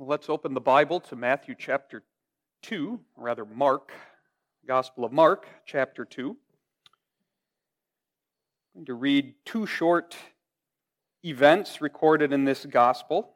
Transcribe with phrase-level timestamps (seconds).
[0.00, 2.02] let's open the Bible to Matthew chapter
[2.62, 3.92] 2, or rather, Mark,
[4.66, 6.30] Gospel of Mark, chapter 2.
[6.30, 6.36] I'm
[8.74, 10.16] going to read two short
[11.22, 13.34] events recorded in this Gospel,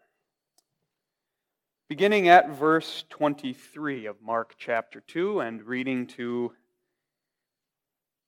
[1.90, 6.50] beginning at verse 23 of Mark chapter 2 and reading to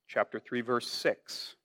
[0.08, 1.55] chapter 3, verse 6.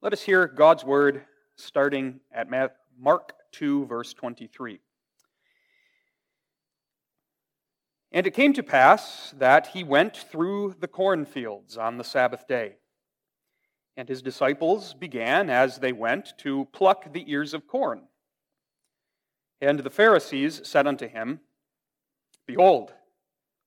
[0.00, 1.24] Let us hear God's word
[1.56, 2.48] starting at
[2.96, 4.78] Mark 2, verse 23.
[8.12, 12.76] And it came to pass that he went through the cornfields on the Sabbath day.
[13.96, 18.02] And his disciples began, as they went, to pluck the ears of corn.
[19.60, 21.40] And the Pharisees said unto him,
[22.46, 22.92] Behold,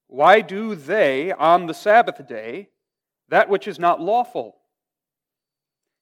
[0.08, 2.70] why do they on the Sabbath day
[3.27, 4.61] that which is not lawful?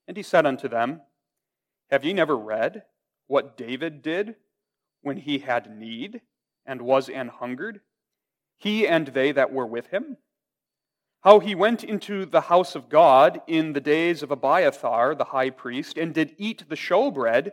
[0.09, 1.01] And he said unto them,
[1.91, 2.81] Have ye never read
[3.27, 4.37] what David did
[5.03, 6.21] when he had need
[6.65, 7.81] and was an hungered,
[8.57, 10.17] he and they that were with him?
[11.21, 15.51] How he went into the house of God in the days of Abiathar the high
[15.51, 17.51] priest, and did eat the showbread,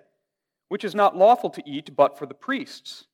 [0.70, 3.04] which is not lawful to eat but for the priests,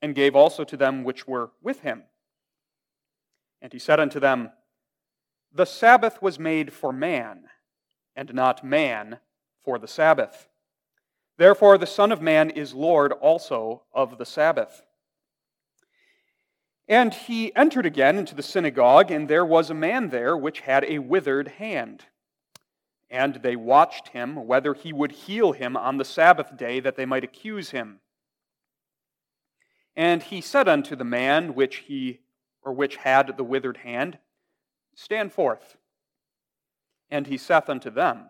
[0.00, 2.04] and gave also to them which were with him.
[3.60, 4.52] And he said unto them,
[5.52, 7.50] The Sabbath was made for man
[8.16, 9.18] and not man
[9.62, 10.48] for the Sabbath.
[11.36, 14.82] Therefore, the Son of Man is Lord also of the Sabbath.
[16.88, 20.84] And he entered again into the synagogue, and there was a man there which had
[20.84, 22.04] a withered hand.
[23.10, 27.04] And they watched him whether he would heal him on the Sabbath day, that they
[27.04, 28.00] might accuse him.
[29.94, 32.20] And he said unto the man which he
[32.62, 34.18] or which had the withered hand,
[34.94, 35.76] Stand forth.
[37.10, 38.26] And he saith unto them,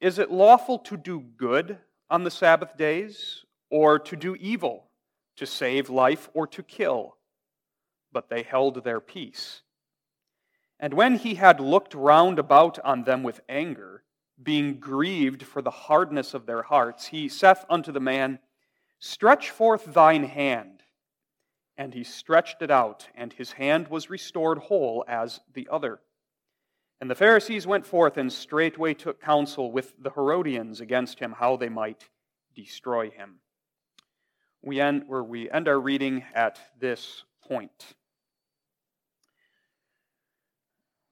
[0.00, 1.78] Is it lawful to do good
[2.08, 4.90] on the Sabbath days, or to do evil,
[5.36, 7.16] to save life, or to kill?
[8.12, 9.62] But they held their peace.
[10.80, 14.04] And when he had looked round about on them with anger,
[14.40, 18.38] being grieved for the hardness of their hearts, he saith unto the man,
[19.00, 20.82] Stretch forth thine hand.
[21.76, 26.00] And he stretched it out, and his hand was restored whole as the other.
[27.00, 31.56] And the Pharisees went forth and straightway took counsel with the Herodians against him, how
[31.56, 32.08] they might
[32.56, 33.36] destroy him.
[34.62, 37.94] We end, where we end our reading at this point.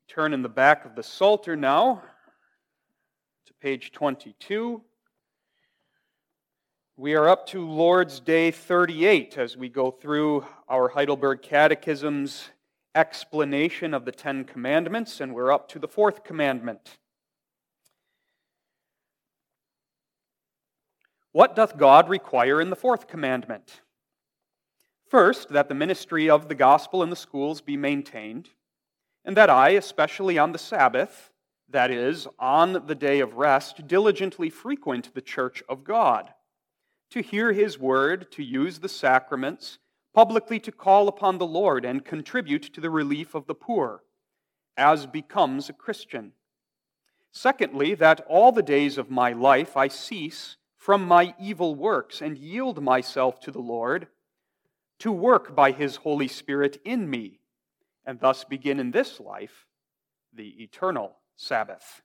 [0.08, 2.02] Turn in the back of the Psalter now
[3.46, 4.82] to page 22.
[6.96, 12.50] We are up to Lord's Day 38 as we go through our Heidelberg Catechism's
[12.96, 16.96] explanation of the Ten Commandments, and we're up to the fourth commandment.
[21.32, 23.82] What doth God require in the fourth commandment?
[25.08, 28.48] First, that the ministry of the gospel in the schools be maintained,
[29.24, 31.30] and that I, especially on the Sabbath,
[31.68, 36.32] that is, on the day of rest, diligently frequent the church of God,
[37.10, 39.78] to hear his word, to use the sacraments,
[40.16, 44.02] publicly to call upon the Lord and contribute to the relief of the poor,
[44.74, 46.32] as becomes a Christian.
[47.32, 52.38] Secondly, that all the days of my life I cease from my evil works and
[52.38, 54.06] yield myself to the Lord
[55.00, 57.40] to work by his Holy Spirit in me,
[58.06, 59.66] and thus begin in this life
[60.32, 62.00] the eternal Sabbath.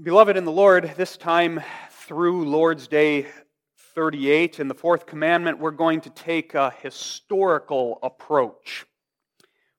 [0.00, 3.26] Beloved in the Lord, this time through Lord's Day
[3.98, 8.86] 38 in the fourth commandment, we're going to take a historical approach.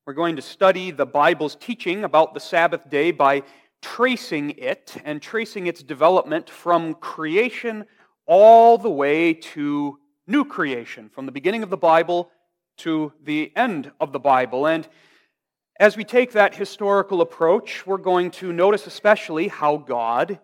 [0.05, 3.43] We're going to study the Bible's teaching about the Sabbath day by
[3.81, 7.85] tracing it and tracing its development from creation
[8.25, 9.97] all the way to
[10.27, 12.29] new creation, from the beginning of the Bible
[12.79, 14.67] to the end of the Bible.
[14.67, 14.85] And
[15.79, 20.39] as we take that historical approach, we're going to notice especially how God,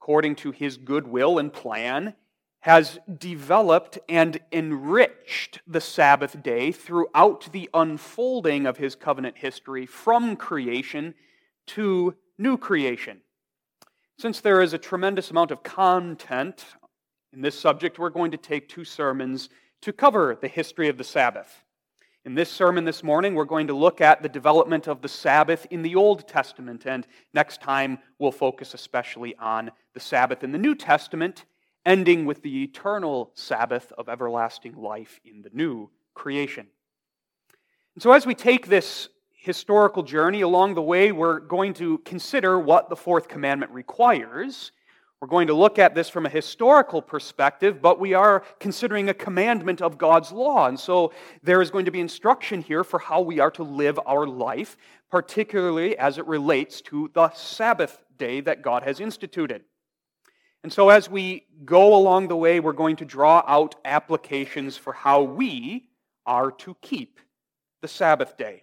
[0.00, 2.14] according to his goodwill and plan,
[2.62, 10.36] has developed and enriched the Sabbath day throughout the unfolding of his covenant history from
[10.36, 11.12] creation
[11.66, 13.20] to new creation.
[14.16, 16.64] Since there is a tremendous amount of content
[17.32, 19.48] in this subject, we're going to take two sermons
[19.80, 21.64] to cover the history of the Sabbath.
[22.24, 25.66] In this sermon this morning, we're going to look at the development of the Sabbath
[25.70, 30.58] in the Old Testament, and next time we'll focus especially on the Sabbath in the
[30.58, 31.44] New Testament
[31.84, 36.66] ending with the eternal Sabbath of everlasting life in the new creation.
[37.94, 42.58] And so, as we take this historical journey along the way, we're going to consider
[42.58, 44.72] what the fourth commandment requires.
[45.20, 49.14] We're going to look at this from a historical perspective, but we are considering a
[49.14, 50.66] commandment of God's law.
[50.66, 51.12] And so
[51.44, 54.76] there is going to be instruction here for how we are to live our life,
[55.10, 59.62] particularly as it relates to the Sabbath day that God has instituted.
[60.62, 64.92] And so as we go along the way, we're going to draw out applications for
[64.92, 65.88] how we
[66.24, 67.18] are to keep
[67.80, 68.62] the Sabbath day.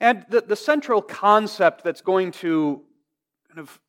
[0.00, 2.82] And the, the central concept that's going to
[3.48, 3.80] kind of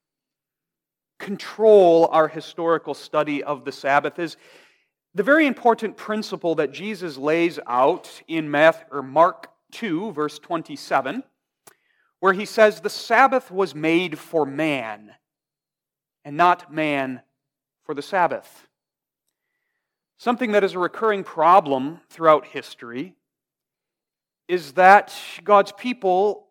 [1.19, 4.37] control our historical study of the Sabbath is
[5.13, 11.23] the very important principle that Jesus lays out in Matthew, or Mark 2, verse 27,
[12.19, 15.11] where he says, The Sabbath was made for man,
[16.23, 17.21] and not man
[17.83, 18.67] for the Sabbath.
[20.17, 23.15] Something that is a recurring problem throughout history
[24.47, 26.47] is that God's people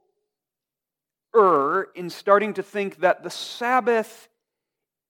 [1.37, 4.29] err in starting to think that the Sabbath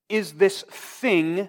[0.08, 1.48] is this thing,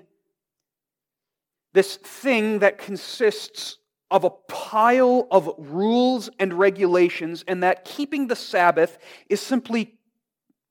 [1.73, 3.77] this thing that consists
[4.12, 8.97] of a pile of rules and regulations, and that keeping the Sabbath
[9.29, 9.99] is simply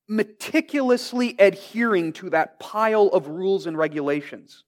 [0.09, 4.65] meticulously adhering to that pile of rules and regulations.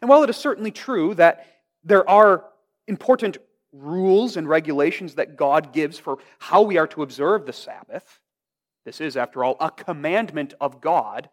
[0.00, 1.46] And while it is certainly true that
[1.84, 2.44] there are
[2.88, 3.38] important
[3.72, 8.20] rules and regulations that God gives for how we are to observe the Sabbath,
[8.84, 11.28] this is, after all, a commandment of God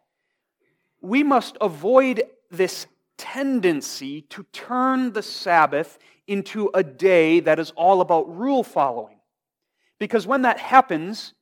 [1.00, 8.00] we must avoid this tendency to turn the Sabbath into a day that is all
[8.00, 9.18] about rule following.
[9.98, 11.34] Because when that happens,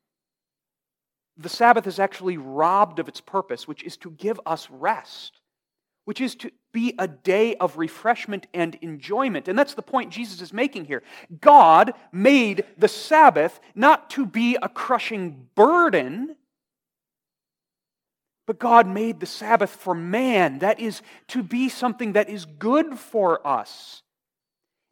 [1.36, 5.40] the Sabbath is actually robbed of its purpose, which is to give us rest,
[6.04, 9.48] which is to be a day of refreshment and enjoyment.
[9.48, 11.02] And that's the point Jesus is making here.
[11.40, 16.36] God made the Sabbath not to be a crushing burden
[18.46, 20.60] but God made the Sabbath for man.
[20.60, 24.02] That is to be something that is good for us.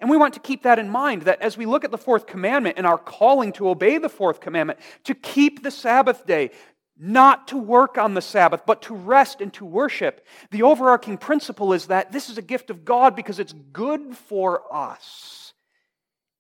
[0.05, 2.27] And we want to keep that in mind that as we look at the fourth
[2.27, 6.51] commandment and our calling to obey the fourth commandment, to keep the Sabbath day,
[6.99, 11.73] not to work on the Sabbath, but to rest and to worship, the overarching principle
[11.73, 15.55] is that this is a gift of God because it's good for us.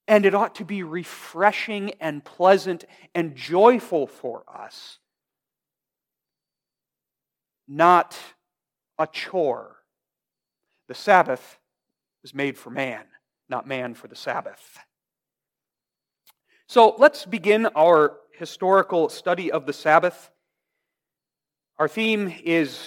[0.07, 2.85] And it ought to be refreshing and pleasant
[3.15, 4.99] and joyful for us
[7.67, 8.15] not
[8.99, 9.77] a chore.
[10.89, 11.59] The Sabbath
[12.21, 13.05] was made for man,
[13.49, 14.79] not man for the Sabbath.
[16.67, 20.31] So let's begin our historical study of the Sabbath.
[21.79, 22.81] Our theme is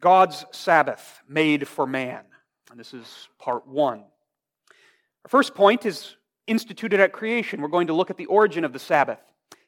[0.00, 2.24] God's Sabbath made for man.
[2.70, 3.98] And this is part one.
[5.24, 6.16] Our first point is
[6.46, 7.60] instituted at creation.
[7.60, 9.20] We're going to look at the origin of the Sabbath.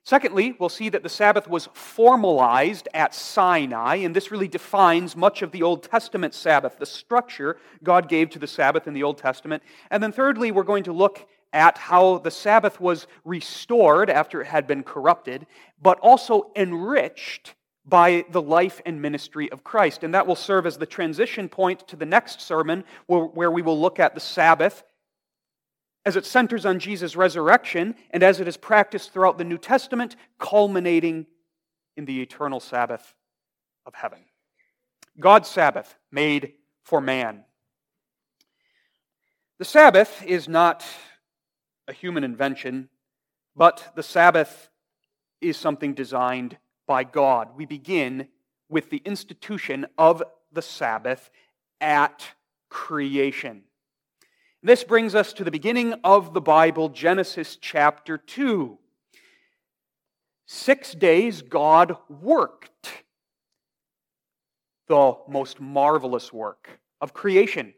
[0.04, 5.42] Secondly, we'll see that the Sabbath was formalized at Sinai, and this really defines much
[5.42, 9.18] of the Old Testament Sabbath, the structure God gave to the Sabbath in the Old
[9.18, 9.62] Testament.
[9.92, 14.46] And then thirdly, we're going to look at how the Sabbath was restored after it
[14.46, 15.46] had been corrupted,
[15.80, 20.02] but also enriched by the life and ministry of Christ.
[20.02, 23.80] And that will serve as the transition point to the next sermon, where, we will
[23.80, 24.82] look at the Sabbath
[26.04, 30.16] as it centers on Jesus' resurrection and as it is practiced throughout the New Testament,
[30.38, 31.26] culminating
[31.96, 33.14] in the eternal Sabbath
[33.86, 34.20] of heaven.
[35.20, 37.44] God's Sabbath made for man.
[39.58, 40.84] The Sabbath is not
[41.86, 42.88] a human invention,
[43.54, 44.70] but the Sabbath
[45.40, 47.50] is something designed by God.
[47.56, 48.28] We begin
[48.68, 50.22] with the institution of
[50.52, 51.30] the Sabbath
[51.80, 52.26] at
[52.70, 53.62] creation.
[54.64, 58.78] This brings us to the beginning of the Bible, Genesis chapter 2.
[60.46, 63.02] Six days God worked
[64.86, 67.74] the most marvelous work of creation.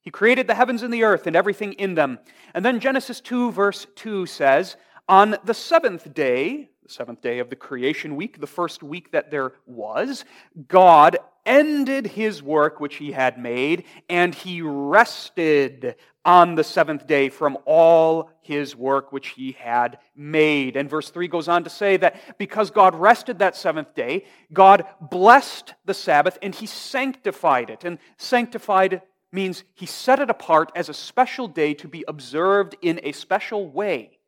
[0.00, 2.20] He created the heavens and the earth and everything in them.
[2.54, 4.78] And then Genesis 2, verse 2 says,
[5.10, 9.30] On the seventh day, the seventh day of the creation week, the first week that
[9.30, 10.24] there was,
[10.68, 17.28] God ended his work which he had made, and he rested on the seventh day
[17.28, 20.76] from all his work which he had made.
[20.76, 24.84] And verse 3 goes on to say that because God rested that seventh day, God
[25.00, 27.84] blessed the Sabbath and he sanctified it.
[27.84, 33.00] And sanctified means he set it apart as a special day to be observed in
[33.02, 34.18] a special way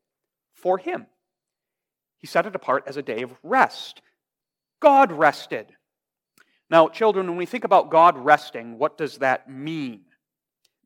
[0.54, 1.06] for him.
[2.20, 4.02] He set it apart as a day of rest.
[4.80, 5.66] God rested.
[6.68, 10.02] Now, children, when we think about God resting, what does that mean?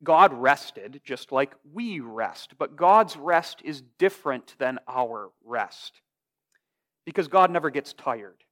[0.03, 6.01] God rested just like we rest, but God's rest is different than our rest
[7.05, 8.43] because God never gets tired.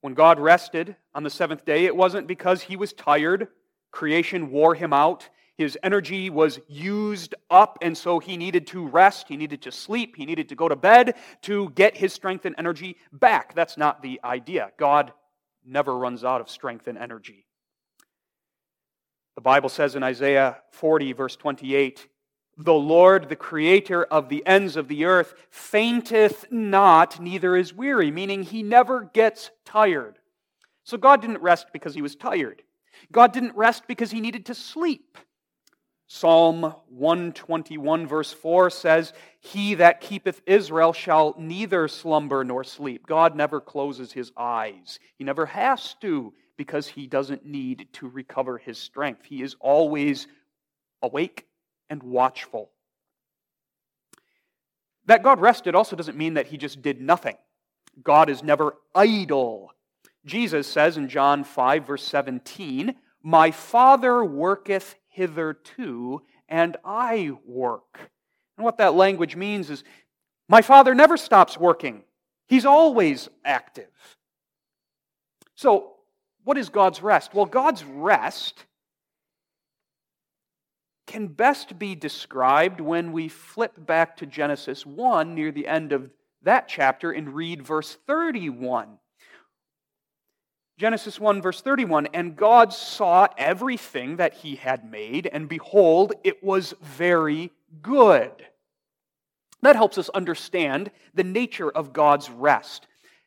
[0.00, 3.48] When God rested on the seventh day, it wasn't because he was tired,
[3.90, 5.28] creation wore him out.
[5.58, 9.26] His energy was used up, and so he needed to rest.
[9.28, 10.14] He needed to sleep.
[10.14, 13.56] He needed to go to bed to get his strength and energy back.
[13.56, 14.70] That's not the idea.
[14.78, 15.12] God
[15.66, 17.44] never runs out of strength and energy.
[19.34, 22.06] The Bible says in Isaiah 40, verse 28,
[22.56, 28.12] the Lord, the creator of the ends of the earth, fainteth not, neither is weary,
[28.12, 30.18] meaning he never gets tired.
[30.84, 32.62] So God didn't rest because he was tired.
[33.10, 35.18] God didn't rest because he needed to sleep.
[36.10, 43.06] Psalm 121, verse 4 says, He that keepeth Israel shall neither slumber nor sleep.
[43.06, 44.98] God never closes his eyes.
[45.16, 49.26] He never has to because he doesn't need to recover his strength.
[49.26, 50.26] He is always
[51.02, 51.46] awake
[51.90, 52.70] and watchful.
[55.04, 57.36] That God rested also doesn't mean that he just did nothing.
[58.02, 59.72] God is never idle.
[60.24, 67.98] Jesus says in John 5, verse 17, My Father worketh hitherto, and I work.
[68.56, 69.82] And what that language means is,
[70.48, 72.04] My Father never stops working,
[72.46, 73.90] He's always active.
[75.56, 75.94] So,
[76.44, 77.34] what is God's rest?
[77.34, 78.64] Well, God's rest
[81.08, 86.10] can best be described when we flip back to Genesis 1 near the end of
[86.42, 88.98] that chapter and read verse 31.
[90.78, 96.42] Genesis 1, verse 31 And God saw everything that he had made, and behold, it
[96.42, 97.50] was very
[97.82, 98.30] good.
[99.62, 102.86] That helps us understand the nature of God's rest.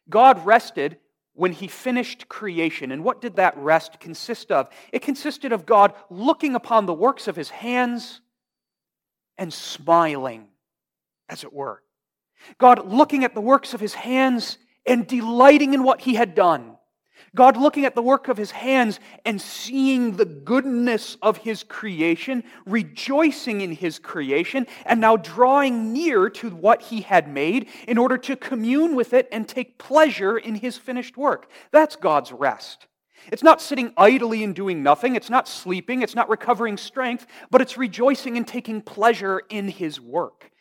[0.09, 0.97] God rested
[1.33, 2.91] when he finished creation.
[2.91, 4.69] And what did that rest consist of?
[4.93, 8.21] It consisted of God looking upon the works of his hands
[9.37, 10.47] and smiling,
[11.27, 11.81] as it were.
[12.57, 16.77] God looking at the works of his hands and delighting in what he had done.
[17.35, 22.43] God looking at the work of his hands and seeing the goodness of his creation,
[22.65, 28.17] rejoicing in his creation, and now drawing near to what he had made in order
[28.17, 31.49] to commune with it and take pleasure in his finished work.
[31.71, 32.87] That's God's rest.
[33.31, 35.15] It's not sitting idly and doing nothing.
[35.15, 36.01] It's not sleeping.
[36.01, 40.51] It's not recovering strength, but it's rejoicing and taking pleasure in his work.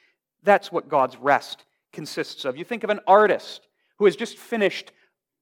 [0.43, 2.57] That's what God's rest consists of.
[2.57, 3.67] You think of an artist
[3.99, 4.93] who has just finished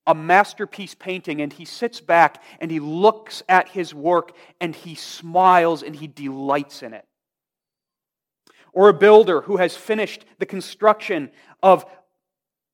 [0.08, 4.94] a masterpiece painting and he sits back and he looks at his work and he
[4.94, 7.04] smiles and he delights in it.
[8.72, 11.30] Or a builder who has finished the construction
[11.62, 11.84] of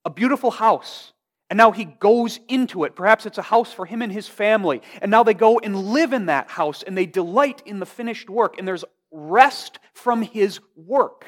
[0.05, 1.13] a beautiful house
[1.51, 2.95] and now he goes into it.
[2.95, 4.81] Perhaps it's a house for him and his family.
[5.03, 8.31] And now they go and live in that house and they delight in the finished
[8.31, 11.27] work and there's rest from his work.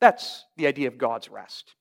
[0.00, 1.74] That's the idea of God's rest.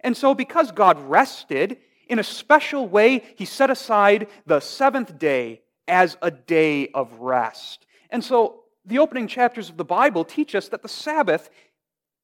[0.00, 1.78] And so, because God rested,
[2.12, 7.86] in a special way, he set aside the seventh day as a day of rest.
[8.10, 11.48] And so the opening chapters of the Bible teach us that the Sabbath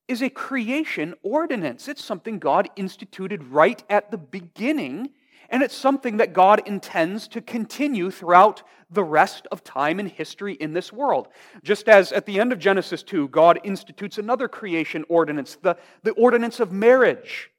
[0.07, 1.89] is a creation ordinance.
[1.89, 5.09] It's something God instituted right at the beginning,
[5.49, 10.53] and it's something that God intends to continue throughout the rest of time and history
[10.53, 11.29] in this world.
[11.63, 16.13] Just as at the end of Genesis 2, God institutes another creation ordinance, the, the
[16.13, 17.51] ordinance of marriage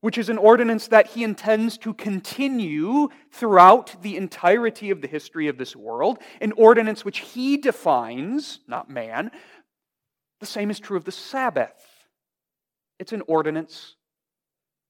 [0.00, 5.48] which is an ordinance that he intends to continue throughout the entirety of the history
[5.48, 9.30] of this world, an ordinance which he defines, not man.
[10.40, 11.84] The same is true of the Sabbath.
[12.98, 13.96] It's an ordinance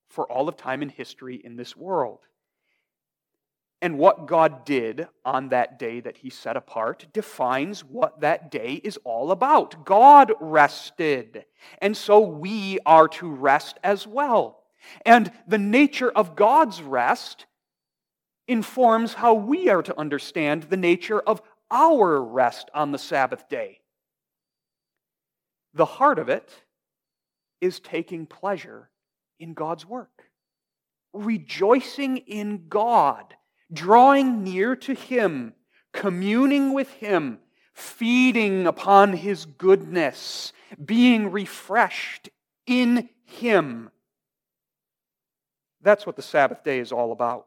[0.09, 2.21] for all of time and history in this world.
[3.83, 8.81] And what God did on that day that he set apart defines what that day
[8.83, 9.85] is all about.
[9.85, 11.45] God rested.
[11.81, 14.56] And so we are to rest as well.
[15.05, 17.47] And the nature of God's rest
[18.49, 23.81] informs how we are to understand the nature of our rest on the Sabbath day.
[25.75, 26.51] The heart of it
[27.61, 28.91] is taking pleasure
[29.39, 30.25] in God's work,
[31.13, 33.35] rejoicing in God,
[33.73, 35.55] drawing near to Him,
[35.93, 37.39] communing with Him,
[37.75, 40.53] feeding upon His goodness,
[40.83, 42.29] being refreshed
[42.67, 43.91] in Him
[45.87, 47.47] that's what the Sabbath day is all about.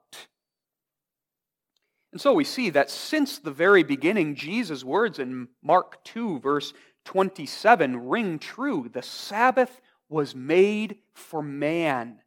[2.12, 6.74] And so we see that since the very beginning, Jesus' words in Mark 2, verse
[7.06, 8.90] 27, ring true.
[8.92, 9.80] The Sabbath
[10.10, 12.20] was made for man.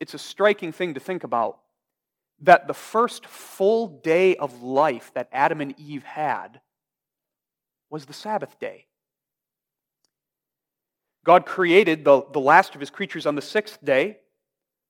[0.00, 1.60] It's a striking thing to think about
[2.40, 6.60] that the first full day of life that Adam and Eve had
[7.90, 8.87] was the Sabbath day.
[11.28, 14.16] God created the, the last of his creatures on the sixth day,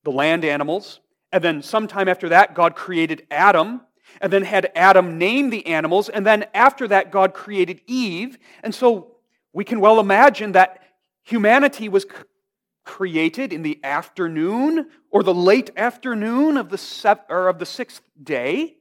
[0.04, 1.00] the land animals.
[1.32, 3.80] And then sometime after that, God created Adam,
[4.20, 6.08] and then had Adam name the animals.
[6.08, 8.38] And then after that, God created Eve.
[8.62, 9.16] And so
[9.52, 10.80] we can well imagine that
[11.24, 12.06] humanity was
[12.84, 18.02] created in the afternoon or the late afternoon of the, sev- or of the sixth
[18.22, 18.76] day.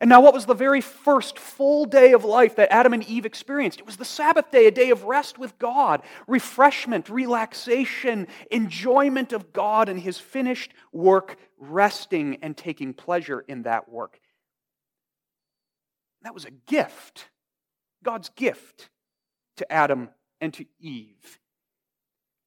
[0.00, 3.26] And now, what was the very first full day of life that Adam and Eve
[3.26, 3.80] experienced?
[3.80, 9.52] It was the Sabbath day, a day of rest with God, refreshment, relaxation, enjoyment of
[9.52, 14.18] God and His finished work, resting and taking pleasure in that work.
[16.22, 17.28] That was a gift,
[18.02, 18.88] God's gift
[19.58, 20.08] to Adam
[20.40, 21.38] and to Eve.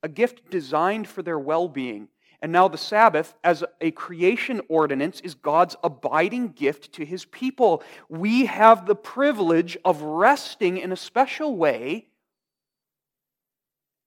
[0.01, 2.07] A gift designed for their well being
[2.43, 7.81] and now the Sabbath, as a creation ordinance, is God's abiding gift to his people.
[8.09, 12.07] We have the privilege of resting in a special way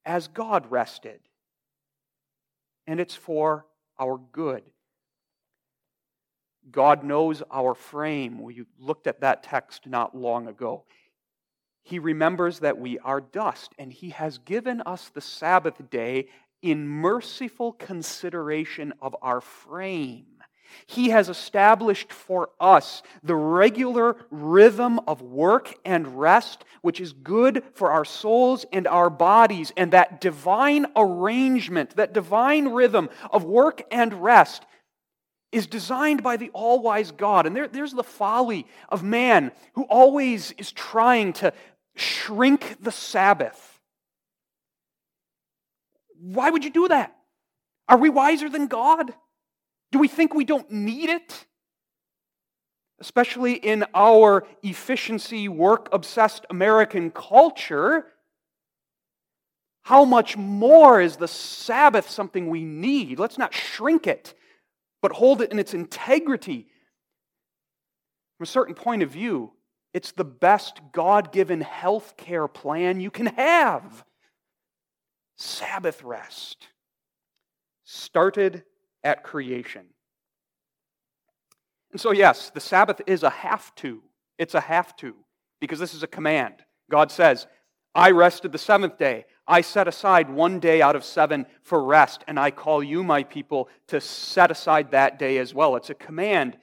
[0.05, 1.21] as God rested.
[2.87, 3.65] And it's for
[3.99, 4.65] our good.
[6.71, 8.43] God knows our frame.
[8.43, 10.85] We looked at that text not long ago.
[11.85, 16.27] He remembers that we are dust, and He has given us the Sabbath day
[16.67, 20.27] in merciful consideration of our frame.
[20.87, 27.63] He has established for us the regular rhythm of work and rest, which is good
[27.75, 29.73] for our souls and our bodies.
[29.77, 34.67] And that divine arrangement, that divine rhythm of work and rest,
[35.53, 37.47] is designed by the all wise God.
[37.47, 41.53] And there, there's the folly of man who always is trying to
[41.95, 43.76] shrink the Sabbath
[46.35, 47.17] why would you do that?
[47.89, 49.15] Are we wiser than God?
[49.93, 51.47] Do we think we don't need it?
[52.99, 58.07] Especially in our efficiency, work obsessed American culture,
[59.83, 63.21] how much more is the Sabbath something we need?
[63.21, 64.35] Let's not shrink it,
[65.01, 66.67] but hold it in its integrity.
[68.37, 69.53] From a certain point of view,
[69.95, 74.05] it's the best God given health care plan you can have.
[75.37, 76.69] Sabbath rest
[77.85, 78.65] started
[79.05, 79.87] at creation.
[81.93, 84.03] And so, yes, the Sabbath is a have to.
[84.39, 85.15] It's a have to
[85.61, 86.55] because this is a command.
[86.91, 87.47] God says,
[87.95, 89.25] I rested the seventh day.
[89.49, 93.23] I set aside one day out of seven for rest, and I call you, my
[93.23, 95.77] people, to set aside that day as well.
[95.77, 96.59] It's a command.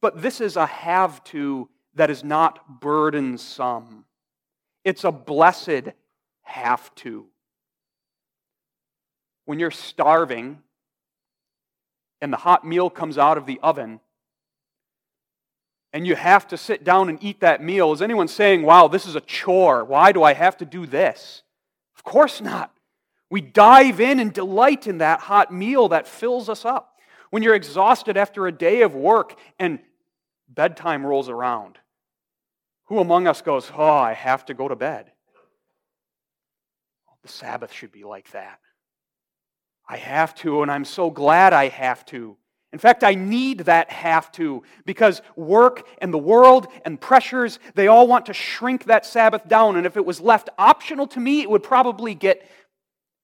[0.00, 4.04] But this is a have to that is not burdensome.
[4.84, 5.88] It's a blessed
[6.42, 7.26] have to
[9.44, 10.58] when you're starving
[12.20, 14.00] and the hot meal comes out of the oven
[15.92, 19.06] and you have to sit down and eat that meal, is anyone saying, wow, this
[19.06, 19.84] is a chore?
[19.84, 21.42] Why do I have to do this?
[21.96, 22.72] Of course not.
[23.30, 26.98] We dive in and delight in that hot meal that fills us up.
[27.30, 29.80] When you're exhausted after a day of work and
[30.48, 31.78] bedtime rolls around,
[32.86, 35.10] who among us goes, Oh, I have to go to bed?
[37.22, 38.60] The Sabbath should be like that.
[39.88, 42.36] I have to, and I'm so glad I have to.
[42.72, 47.86] In fact, I need that have to because work and the world and pressures, they
[47.86, 49.76] all want to shrink that Sabbath down.
[49.76, 52.48] And if it was left optional to me, it would probably get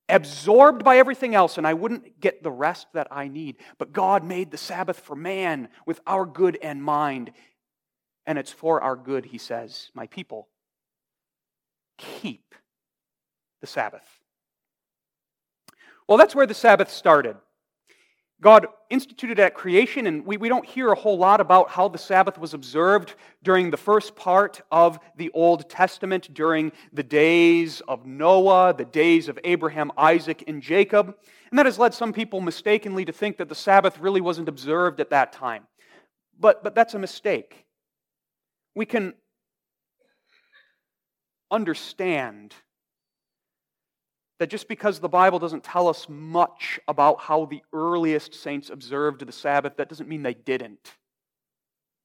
[0.08, 3.56] absorbed by everything else and I wouldn't get the rest that I need.
[3.76, 7.32] But God made the Sabbath for man with our good and mind.
[8.26, 10.46] And it's for our good, he says, my people.
[11.98, 12.54] Keep
[13.60, 14.19] the Sabbath.
[16.10, 17.36] Well, that's where the Sabbath started.
[18.40, 21.98] God instituted at creation, and we, we don't hear a whole lot about how the
[21.98, 28.06] Sabbath was observed during the first part of the Old Testament, during the days of
[28.06, 31.14] Noah, the days of Abraham, Isaac, and Jacob.
[31.50, 34.98] And that has led some people mistakenly to think that the Sabbath really wasn't observed
[34.98, 35.68] at that time.
[36.40, 37.66] But, but that's a mistake.
[38.74, 39.14] We can
[41.52, 42.56] understand
[44.40, 49.24] that just because the Bible doesn't tell us much about how the earliest saints observed
[49.24, 50.94] the Sabbath, that doesn't mean they didn't.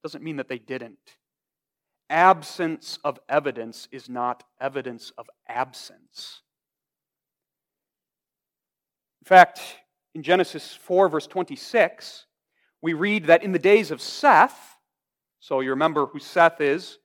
[0.03, 0.99] Doesn't mean that they didn't.
[2.09, 6.41] Absence of evidence is not evidence of absence.
[9.21, 9.61] In fact,
[10.13, 12.25] in Genesis 4, verse 26,
[12.81, 14.75] we read that in the days of Seth,
[15.39, 16.99] so you remember who Seth is,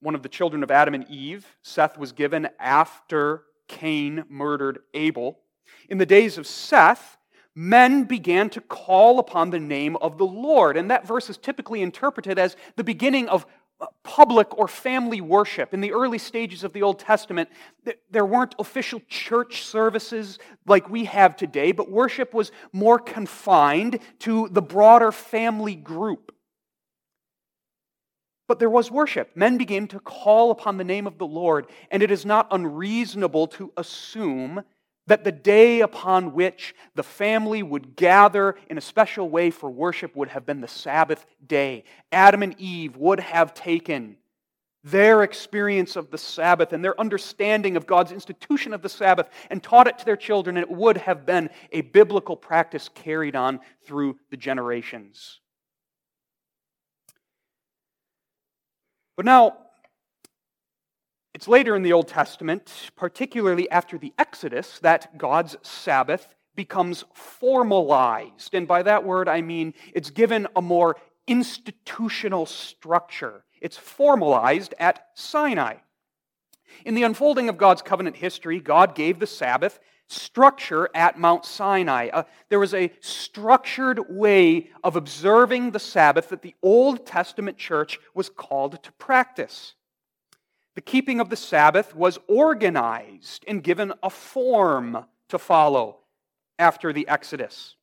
[0.00, 1.46] one of the children of Adam and Eve.
[1.62, 5.40] Seth was given after Cain murdered Abel.
[5.88, 7.16] In the days of Seth,
[7.54, 10.76] men began to call upon the name of the Lord.
[10.76, 13.46] And that verse is typically interpreted as the beginning of
[13.78, 15.74] uh, public or family worship.
[15.74, 17.48] In the early stages of the Old Testament,
[18.10, 24.48] there weren't official church services like we have today, but worship was more confined to
[24.50, 26.32] the broader family group.
[28.48, 29.30] But there was worship.
[29.34, 33.48] Men began to call upon the name of the Lord, and it is not unreasonable
[33.48, 34.62] to assume
[35.08, 40.16] that the day upon which the family would gather in a special way for worship
[40.16, 41.84] would have been the Sabbath day.
[42.10, 44.16] Adam and Eve would have taken
[44.82, 49.60] their experience of the Sabbath and their understanding of God's institution of the Sabbath and
[49.60, 53.60] taught it to their children, and it would have been a biblical practice carried on
[53.84, 55.40] through the generations.
[59.16, 59.56] But now,
[61.34, 68.54] it's later in the Old Testament, particularly after the Exodus, that God's Sabbath becomes formalized.
[68.54, 73.44] And by that word, I mean it's given a more institutional structure.
[73.60, 75.76] It's formalized at Sinai.
[76.84, 82.08] In the unfolding of God's covenant history, God gave the Sabbath structure at Mount Sinai.
[82.12, 87.98] Uh, there was a structured way of observing the Sabbath that the Old Testament church
[88.14, 89.74] was called to practice.
[90.74, 95.98] The keeping of the Sabbath was organized and given a form to follow
[96.58, 97.76] after the Exodus.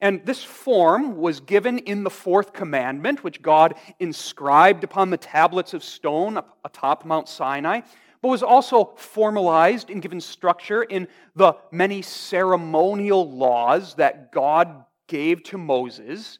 [0.00, 5.72] And this form was given in the fourth commandment, which God inscribed upon the tablets
[5.72, 7.82] of stone atop Mount Sinai,
[8.24, 11.06] but was also formalized and given structure in
[11.36, 16.38] the many ceremonial laws that God gave to Moses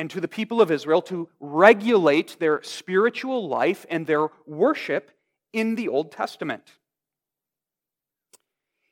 [0.00, 5.12] and to the people of Israel to regulate their spiritual life and their worship
[5.52, 6.72] in the Old Testament.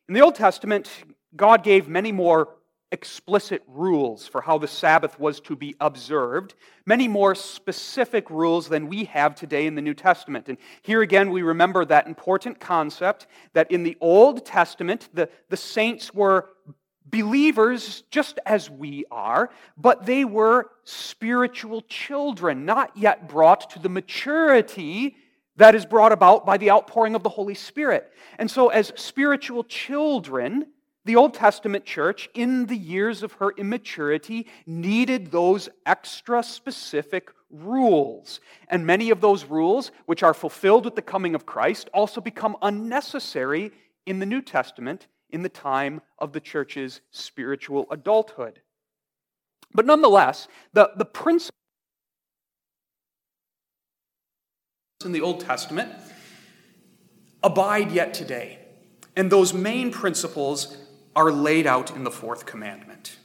[0.06, 0.88] In the Old Testament,
[1.34, 2.48] God gave many more
[2.94, 6.54] explicit rules for how the Sabbath was to be observed,
[6.86, 10.48] many more specific rules than we have today in the New Testament.
[10.48, 15.56] And here again, we remember that important concept that in the Old Testament, the, the
[15.56, 16.48] saints were
[17.04, 23.88] believers just as we are, but they were spiritual children, not yet brought to the
[23.90, 25.16] maturity
[25.56, 28.12] that is brought about by the outpouring of the Holy Spirit.
[28.38, 30.66] And so, as spiritual children,
[31.04, 38.40] the Old Testament church, in the years of her immaturity, needed those extra specific rules.
[38.68, 42.56] And many of those rules, which are fulfilled with the coming of Christ, also become
[42.62, 43.72] unnecessary
[44.06, 48.60] in the New Testament in the time of the church's spiritual adulthood.
[49.74, 51.54] But nonetheless, the, the principle
[55.04, 55.92] in the Old Testament
[57.42, 58.58] abide yet today.
[59.16, 60.76] And those main principles
[61.16, 63.18] are laid out in the fourth commandment.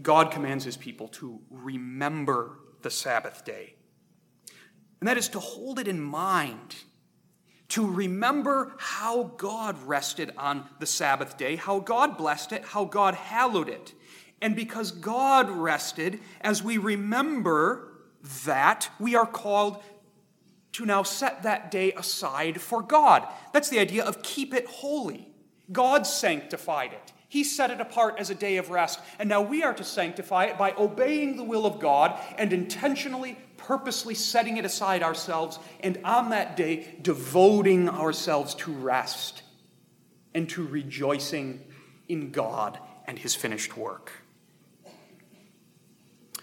[0.00, 3.74] God commands his people to remember the Sabbath day.
[5.00, 6.76] And that is to hold it in mind
[7.72, 13.14] to remember how God rested on the Sabbath day, how God blessed it, how God
[13.14, 13.94] hallowed it.
[14.42, 17.94] And because God rested, as we remember
[18.44, 19.82] that, we are called
[20.72, 23.26] to now set that day aside for God.
[23.54, 25.31] That's the idea of keep it holy.
[25.70, 27.12] God sanctified it.
[27.28, 29.00] He set it apart as a day of rest.
[29.18, 33.38] And now we are to sanctify it by obeying the will of God and intentionally
[33.56, 39.42] purposely setting it aside ourselves, and on that day, devoting ourselves to rest
[40.34, 41.64] and to rejoicing
[42.08, 44.12] in God and His finished work.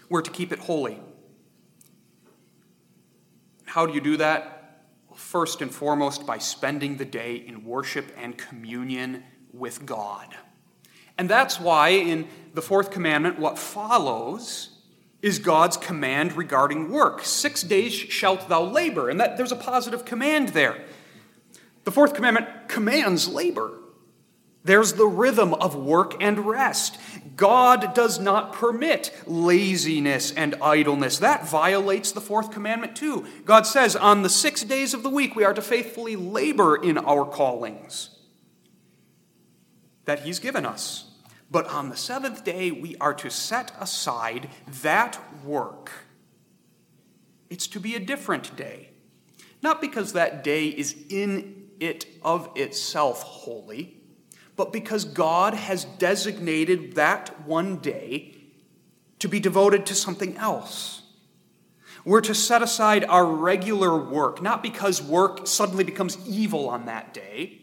[0.08, 0.98] We're to keep it holy.
[3.64, 4.59] How do you do that?
[5.20, 10.34] First and foremost, by spending the day in worship and communion with God.
[11.18, 14.78] And that's why, in the fourth commandment, what follows
[15.22, 17.24] is God's command regarding work.
[17.24, 20.82] Six days shalt thou labor, and that there's a positive command there.
[21.84, 23.79] The fourth commandment commands labor.
[24.62, 26.98] There's the rhythm of work and rest.
[27.34, 31.18] God does not permit laziness and idleness.
[31.18, 33.26] That violates the fourth commandment, too.
[33.46, 36.98] God says, On the six days of the week, we are to faithfully labor in
[36.98, 38.10] our callings
[40.04, 41.06] that He's given us.
[41.50, 44.50] But on the seventh day, we are to set aside
[44.82, 45.90] that work.
[47.48, 48.90] It's to be a different day.
[49.62, 53.99] Not because that day is in it of itself holy,
[54.60, 58.36] but because God has designated that one day
[59.18, 61.00] to be devoted to something else.
[62.04, 67.14] We're to set aside our regular work, not because work suddenly becomes evil on that
[67.14, 67.58] day,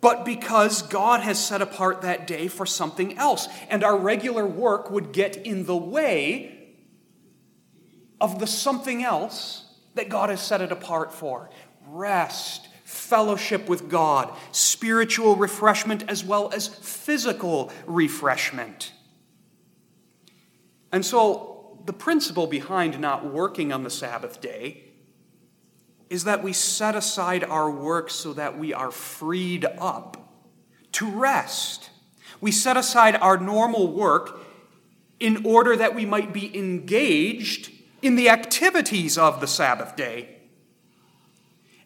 [0.00, 3.48] but because God has set apart that day for something else.
[3.68, 6.76] And our regular work would get in the way
[8.20, 9.64] of the something else
[9.96, 11.50] that God has set it apart for
[11.88, 18.94] rest, fellowship with God, spiritual refreshment, as well as physical refreshment.
[20.90, 24.84] And so, the principle behind not working on the Sabbath day
[26.08, 30.32] is that we set aside our work so that we are freed up
[30.92, 31.90] to rest.
[32.40, 34.40] We set aside our normal work
[35.20, 37.70] in order that we might be engaged
[38.00, 40.37] in the activities of the Sabbath day.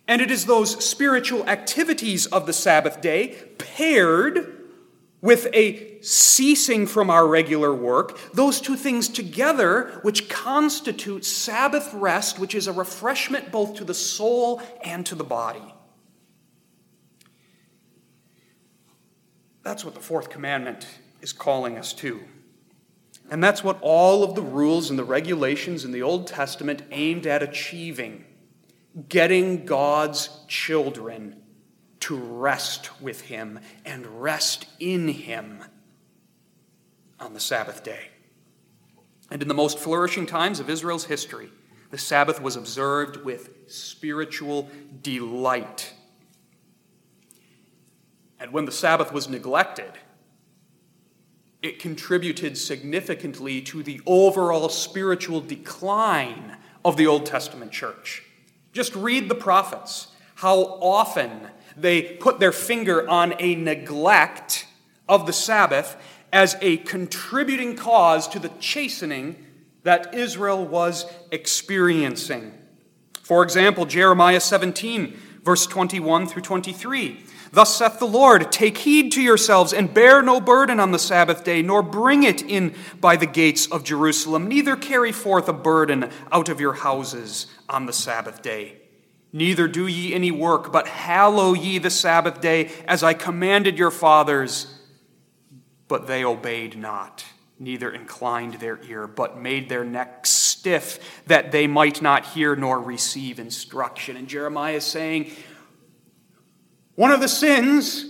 [0.08, 4.58] And it is those spiritual activities of the Sabbath day paired
[5.20, 12.40] with a ceasing from our regular work, those two things together, which constitute Sabbath rest,
[12.40, 15.62] which is a refreshment both to the soul and to the body.
[19.62, 20.88] That's what the fourth commandment
[21.20, 22.20] is calling us to.
[23.30, 27.28] And that's what all of the rules and the regulations in the Old Testament aimed
[27.28, 28.24] at achieving
[29.08, 31.42] getting God's children
[32.00, 35.62] to rest with Him and rest in Him
[37.20, 38.08] on the Sabbath day.
[39.30, 41.50] And in the most flourishing times of Israel's history,
[41.90, 44.68] the Sabbath was observed with spiritual
[45.02, 45.94] delight.
[48.40, 49.92] And when the Sabbath was neglected,
[51.62, 58.24] it contributed significantly to the overall spiritual decline of the Old Testament church.
[58.72, 64.66] Just read the prophets, how often they put their finger on a neglect
[65.08, 65.96] of the Sabbath
[66.32, 69.36] as a contributing cause to the chastening
[69.82, 72.52] that Israel was experiencing.
[73.22, 77.24] For example, Jeremiah 17, verse 21 through 23.
[77.52, 81.44] Thus saith the Lord Take heed to yourselves, and bear no burden on the Sabbath
[81.44, 86.10] day, nor bring it in by the gates of Jerusalem, neither carry forth a burden
[86.32, 88.78] out of your houses on the Sabbath day.
[89.34, 93.90] Neither do ye any work, but hallow ye the Sabbath day, as I commanded your
[93.90, 94.78] fathers.
[95.88, 97.22] But they obeyed not,
[97.58, 102.80] neither inclined their ear, but made their necks stiff, that they might not hear nor
[102.80, 104.16] receive instruction.
[104.16, 105.32] And Jeremiah is saying,
[107.02, 108.06] one of the sins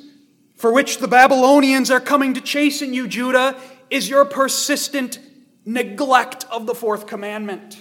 [0.54, 5.18] for which the Babylonians are coming to chasten you, Judah, is your persistent
[5.64, 7.80] neglect of the fourth commandment.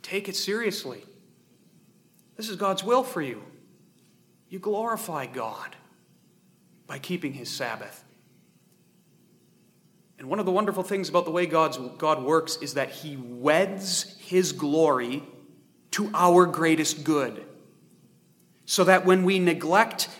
[0.00, 1.04] Take it seriously.
[2.38, 3.42] This is God's will for you.
[4.48, 5.76] You glorify God
[6.86, 8.02] by keeping his Sabbath.
[10.18, 13.18] And one of the wonderful things about the way God's, God works is that he
[13.18, 15.22] weds his glory
[15.90, 17.44] to our greatest good
[18.68, 20.10] so that when we neglect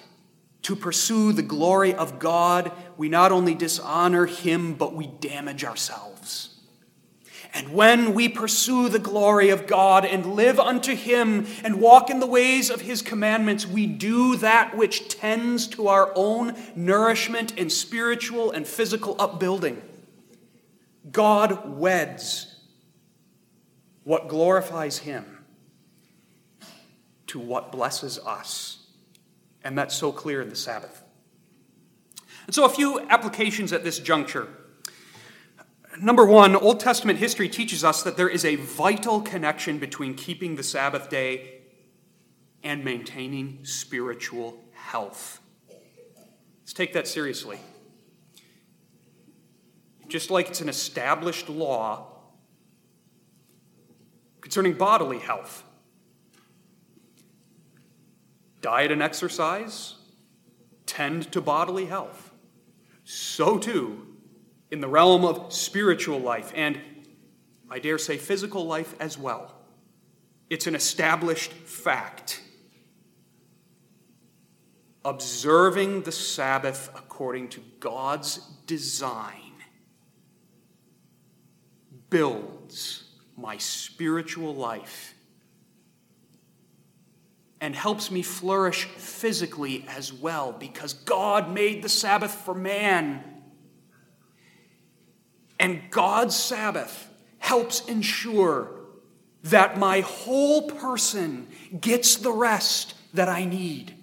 [0.62, 6.58] to pursue the glory of God, we not only dishonor Him, but we damage ourselves.
[7.52, 12.20] And when we pursue the glory of God and live unto Him and walk in
[12.20, 17.70] the ways of His commandments, we do that which tends to our own nourishment and
[17.70, 19.82] spiritual and physical upbuilding.
[21.12, 22.56] God weds
[24.04, 25.37] what glorifies Him
[27.28, 28.86] to what blesses us.
[29.64, 31.02] And that's so clear in the Sabbath.
[32.46, 34.48] And so, a few applications at this juncture.
[36.00, 40.56] Number one, Old Testament history teaches us that there is a vital connection between keeping
[40.56, 41.60] the Sabbath day
[42.62, 45.40] and maintaining spiritual health.
[46.60, 47.58] Let's take that seriously.
[50.06, 52.12] Just like it's an established law
[54.40, 55.64] concerning bodily health.
[58.60, 59.94] Diet and exercise
[60.86, 62.30] tend to bodily health.
[63.04, 64.06] So too
[64.70, 66.80] in the realm of spiritual life and,
[67.70, 69.54] I dare say, physical life as well.
[70.50, 72.42] It's an established fact.
[75.04, 79.52] Observing the Sabbath according to God's design
[82.10, 83.04] builds
[83.36, 85.14] my spiritual life
[87.60, 93.24] and helps me flourish physically as well because God made the Sabbath for man.
[95.58, 98.70] And God's Sabbath helps ensure
[99.44, 101.48] that my whole person
[101.80, 103.94] gets the rest that I need.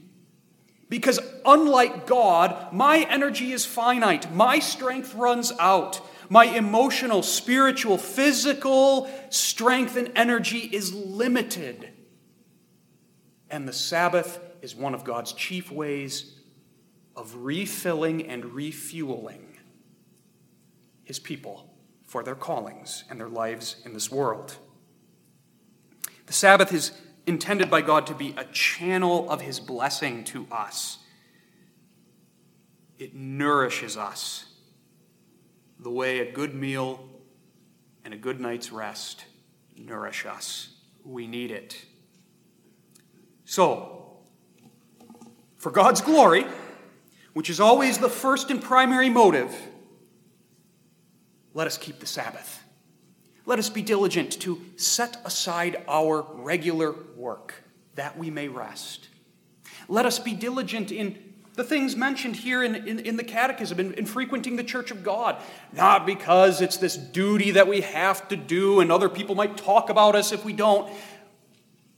[0.90, 6.02] Because unlike God, my energy is finite, my strength runs out.
[6.30, 11.90] My emotional, spiritual, physical strength and energy is limited.
[13.50, 16.40] And the Sabbath is one of God's chief ways
[17.16, 19.58] of refilling and refueling
[21.04, 24.58] his people for their callings and their lives in this world.
[26.26, 26.92] The Sabbath is
[27.28, 31.00] intended by God to be a channel of his blessing to us.
[32.98, 34.46] It nourishes us
[35.80, 37.08] the way a good meal
[38.04, 39.26] and a good night's rest
[39.78, 40.70] nourish us.
[41.04, 41.86] We need it.
[43.46, 44.18] So,
[45.58, 46.46] for God's glory,
[47.34, 49.56] which is always the first and primary motive,
[51.54, 52.64] let us keep the Sabbath.
[53.46, 57.54] Let us be diligent to set aside our regular work
[57.94, 59.10] that we may rest.
[59.88, 61.18] Let us be diligent in
[61.56, 65.04] the things mentioned here in, in, in the Catechism, in, in, frequenting the church of
[65.04, 65.42] God.
[65.72, 69.90] Not because it's this duty that we have to do and other people might talk
[69.90, 70.92] about us if we don't,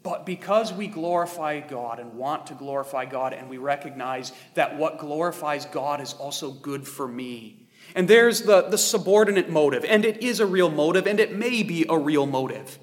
[0.07, 4.99] but because we glorify God and want to glorify God, and we recognize that what
[4.99, 7.67] glorifies God is also good for me.
[7.93, 11.61] And there's the, the subordinate motive, and it is a real motive, and it may
[11.61, 12.79] be a real motive.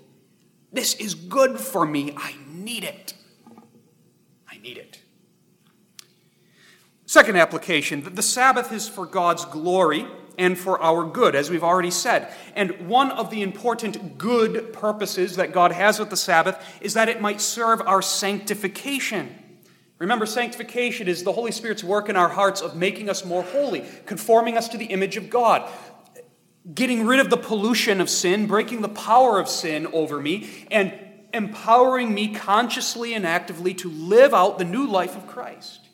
[0.70, 2.12] This is good for me.
[2.14, 3.14] I need it.
[4.46, 5.00] I need it.
[7.06, 10.06] Second application the Sabbath is for God's glory
[10.38, 12.32] and for our good, as we've already said.
[12.54, 17.08] And one of the important good purposes that God has with the Sabbath is that
[17.08, 19.34] it might serve our sanctification.
[19.98, 23.84] Remember, sanctification is the Holy Spirit's work in our hearts of making us more holy,
[24.06, 25.70] conforming us to the image of God,
[26.74, 30.92] getting rid of the pollution of sin, breaking the power of sin over me, and
[31.32, 35.88] empowering me consciously and actively to live out the new life of Christ.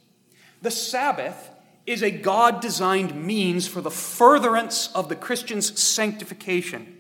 [0.63, 1.50] The Sabbath
[1.91, 6.99] is a God designed means for the furtherance of the Christian's sanctification.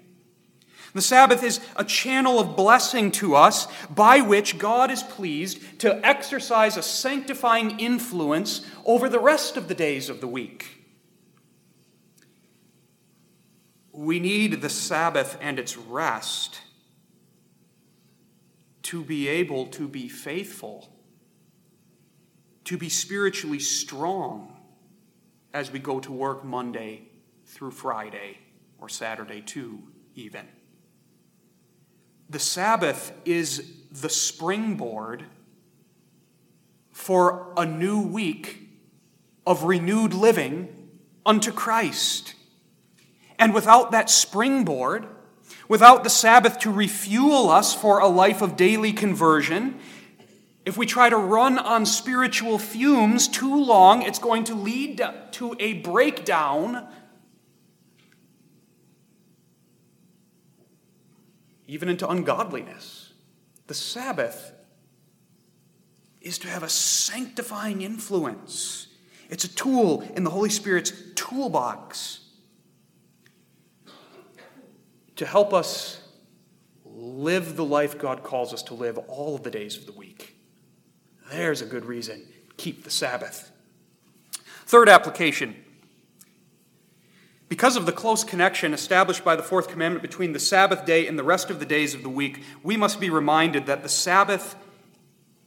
[0.92, 6.04] The Sabbath is a channel of blessing to us by which God is pleased to
[6.04, 10.66] exercise a sanctifying influence over the rest of the days of the week.
[13.92, 16.62] We need the Sabbath and its rest
[18.82, 20.88] to be able to be faithful
[22.64, 24.59] to be spiritually strong
[25.52, 27.02] as we go to work Monday
[27.46, 28.38] through Friday
[28.78, 29.82] or Saturday too,
[30.14, 30.46] even.
[32.28, 35.24] The Sabbath is the springboard
[36.92, 38.68] for a new week
[39.46, 40.90] of renewed living
[41.26, 42.34] unto Christ.
[43.38, 45.08] And without that springboard,
[45.66, 49.80] without the Sabbath to refuel us for a life of daily conversion,
[50.66, 55.56] if we try to run on spiritual fumes too long, it's going to lead to
[55.58, 56.86] a breakdown,
[61.66, 63.14] even into ungodliness.
[63.68, 64.52] The Sabbath
[66.20, 68.88] is to have a sanctifying influence,
[69.30, 72.20] it's a tool in the Holy Spirit's toolbox
[75.16, 76.02] to help us
[76.84, 80.09] live the life God calls us to live all of the days of the week.
[81.30, 82.26] There's a good reason.
[82.56, 83.52] Keep the Sabbath.
[84.66, 85.56] Third application.
[87.48, 91.18] Because of the close connection established by the fourth commandment between the Sabbath day and
[91.18, 94.56] the rest of the days of the week, we must be reminded that the Sabbath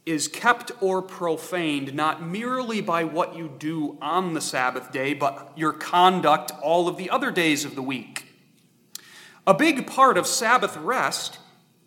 [0.04, 5.52] is kept or profaned not merely by what you do on the Sabbath day, but
[5.56, 8.26] your conduct all of the other days of the week.
[9.46, 11.38] A big part of Sabbath rest,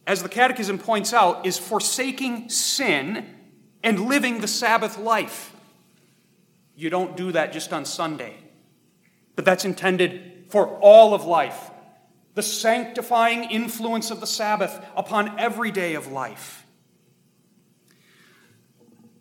[0.08, 3.36] as the Catechism points out, is forsaking sin
[3.84, 5.54] and living the Sabbath life.
[6.76, 8.36] You don't do that just on Sunday,
[9.36, 11.72] but that's intended for all of life.
[12.36, 16.66] The sanctifying influence of the Sabbath upon every day of life.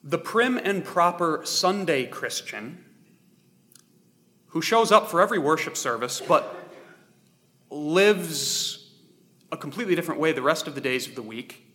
[0.04, 2.84] The prim and proper Sunday Christian
[4.48, 6.56] who shows up for every worship service but
[7.70, 8.90] lives
[9.52, 11.66] a completely different way the rest of the days of the week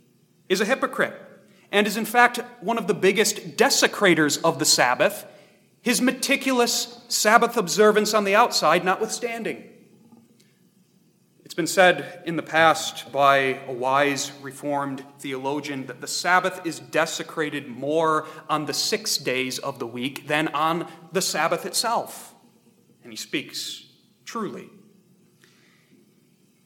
[0.49, 1.13] is a hypocrite
[1.71, 5.25] and is in fact one of the biggest desecrators of the Sabbath,
[5.81, 9.67] his meticulous Sabbath observance on the outside notwithstanding.
[11.51, 16.79] It's been said in the past by a wise Reformed theologian that the Sabbath is
[16.79, 22.33] desecrated more on the six days of the week than on the Sabbath itself.
[23.03, 23.85] And he speaks
[24.23, 24.69] truly.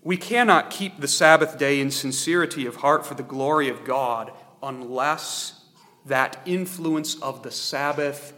[0.04, 4.32] We cannot keep the Sabbath day in sincerity of heart for the glory of God
[4.66, 5.62] unless
[6.06, 8.34] that influence of the Sabbath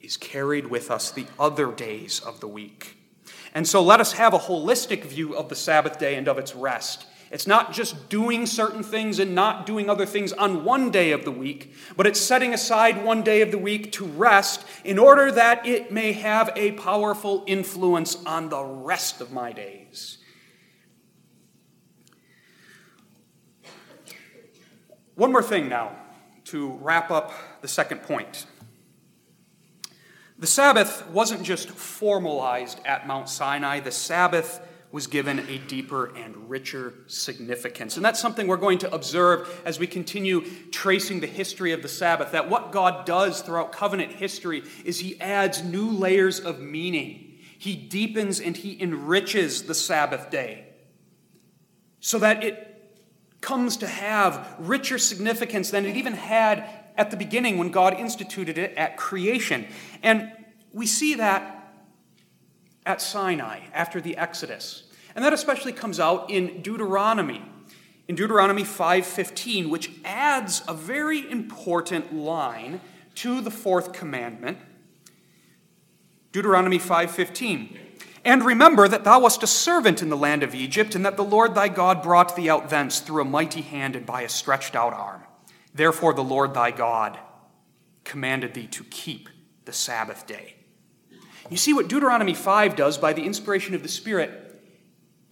[0.00, 2.96] is carried with us the other days of the week.
[3.54, 6.54] And so let us have a holistic view of the Sabbath day and of its
[6.54, 11.12] rest, It's not just doing certain things and not doing other things on one day
[11.12, 14.98] of the week, but it's setting aside one day of the week to rest in
[14.98, 19.79] order that it may have a powerful influence on the rest of my days.
[25.14, 25.96] One more thing now
[26.44, 28.46] to wrap up the second point.
[30.38, 36.50] The Sabbath wasn't just formalized at Mount Sinai, the Sabbath was given a deeper and
[36.50, 37.96] richer significance.
[37.96, 40.40] And that's something we're going to observe as we continue
[40.72, 42.32] tracing the history of the Sabbath.
[42.32, 47.76] That what God does throughout covenant history is He adds new layers of meaning, He
[47.76, 50.66] deepens and He enriches the Sabbath day
[52.00, 52.69] so that it
[53.40, 58.58] comes to have richer significance than it even had at the beginning when God instituted
[58.58, 59.66] it at creation.
[60.02, 60.30] And
[60.72, 61.74] we see that
[62.84, 64.84] at Sinai after the Exodus.
[65.14, 67.42] And that especially comes out in Deuteronomy.
[68.08, 72.80] In Deuteronomy 5:15, which adds a very important line
[73.16, 74.58] to the fourth commandment.
[76.32, 77.78] Deuteronomy 5:15.
[78.24, 81.24] And remember that thou wast a servant in the land of Egypt, and that the
[81.24, 84.76] Lord thy God brought thee out thence through a mighty hand and by a stretched
[84.76, 85.22] out arm.
[85.74, 87.18] Therefore the Lord thy God
[88.04, 89.28] commanded thee to keep
[89.64, 90.56] the Sabbath day.
[91.48, 94.50] You see what Deuteronomy 5 does by the inspiration of the Spirit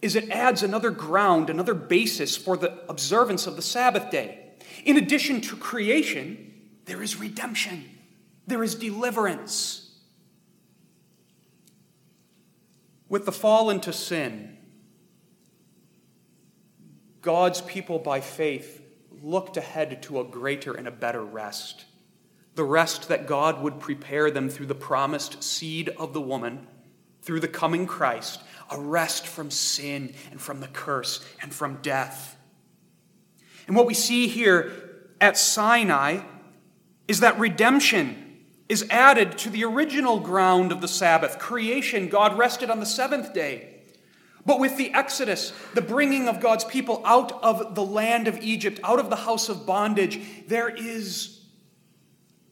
[0.01, 4.51] is it adds another ground, another basis for the observance of the Sabbath day.
[4.85, 6.53] In addition to creation,
[6.85, 7.89] there is redemption,
[8.47, 9.88] there is deliverance.
[13.09, 14.57] With the fall into sin,
[17.21, 18.81] God's people by faith
[19.21, 21.85] looked ahead to a greater and a better rest
[22.59, 26.67] the rest that God would prepare them through the promised seed of the woman,
[27.21, 32.35] through the coming Christ, a rest from sin and from the curse and from death.
[33.65, 34.73] And what we see here
[35.21, 36.19] at Sinai
[37.07, 38.28] is that redemption
[38.69, 41.39] is added to the original ground of the Sabbath.
[41.39, 43.75] Creation, God rested on the seventh day.
[44.45, 48.79] But with the Exodus, the bringing of God's people out of the land of Egypt,
[48.83, 51.41] out of the house of bondage, there is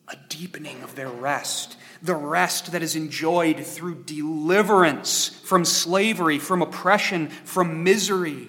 [0.07, 6.61] a deepening of their rest, the rest that is enjoyed through deliverance from slavery, from
[6.61, 8.47] oppression, from misery.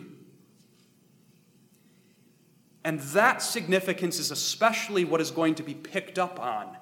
[2.82, 6.78] And that significance is especially what is going to be picked up on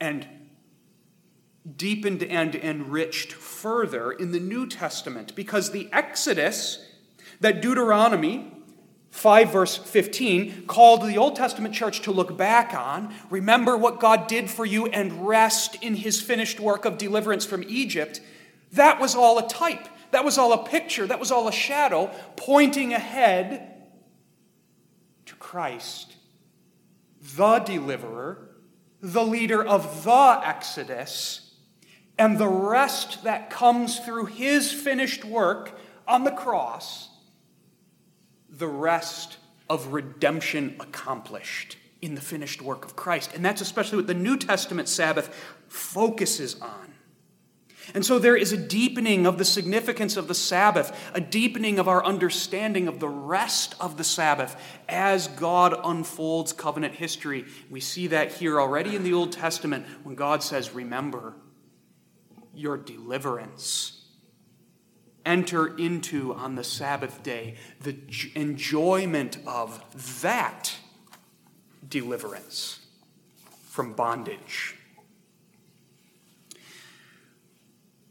[0.00, 0.26] and
[1.76, 6.84] deepened and enriched further in the New Testament because the Exodus
[7.40, 8.52] that Deuteronomy
[9.10, 14.26] 5, verse 15, called the Old Testament church to look back on, remember what God
[14.26, 18.20] did for you, and rest in his finished work of deliverance from Egypt.
[18.72, 19.88] That was all a type.
[20.10, 21.06] That was all a picture.
[21.06, 23.74] That was all a shadow pointing ahead
[25.26, 26.14] to Christ,
[27.36, 28.47] the deliverer,
[29.00, 31.54] the leader of the Exodus,
[32.18, 37.08] and the rest that comes through his finished work on the cross
[38.58, 39.38] the rest
[39.70, 43.32] of redemption accomplished in the finished work of Christ.
[43.34, 45.34] And that's especially what the New Testament Sabbath
[45.68, 46.87] focuses on.
[47.94, 51.88] And so there is a deepening of the significance of the Sabbath, a deepening of
[51.88, 54.56] our understanding of the rest of the Sabbath
[54.88, 57.44] as God unfolds covenant history.
[57.70, 61.34] We see that here already in the Old Testament when God says, Remember
[62.54, 63.98] your deliverance
[65.28, 67.96] enter into on the Sabbath day the
[68.34, 70.74] enjoyment of that
[71.86, 72.80] deliverance
[73.64, 74.77] from bondage.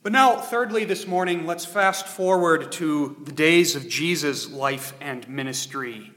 [0.08, 5.28] But now, thirdly, this morning, let's fast forward to the days of Jesus' life and
[5.28, 6.14] ministry,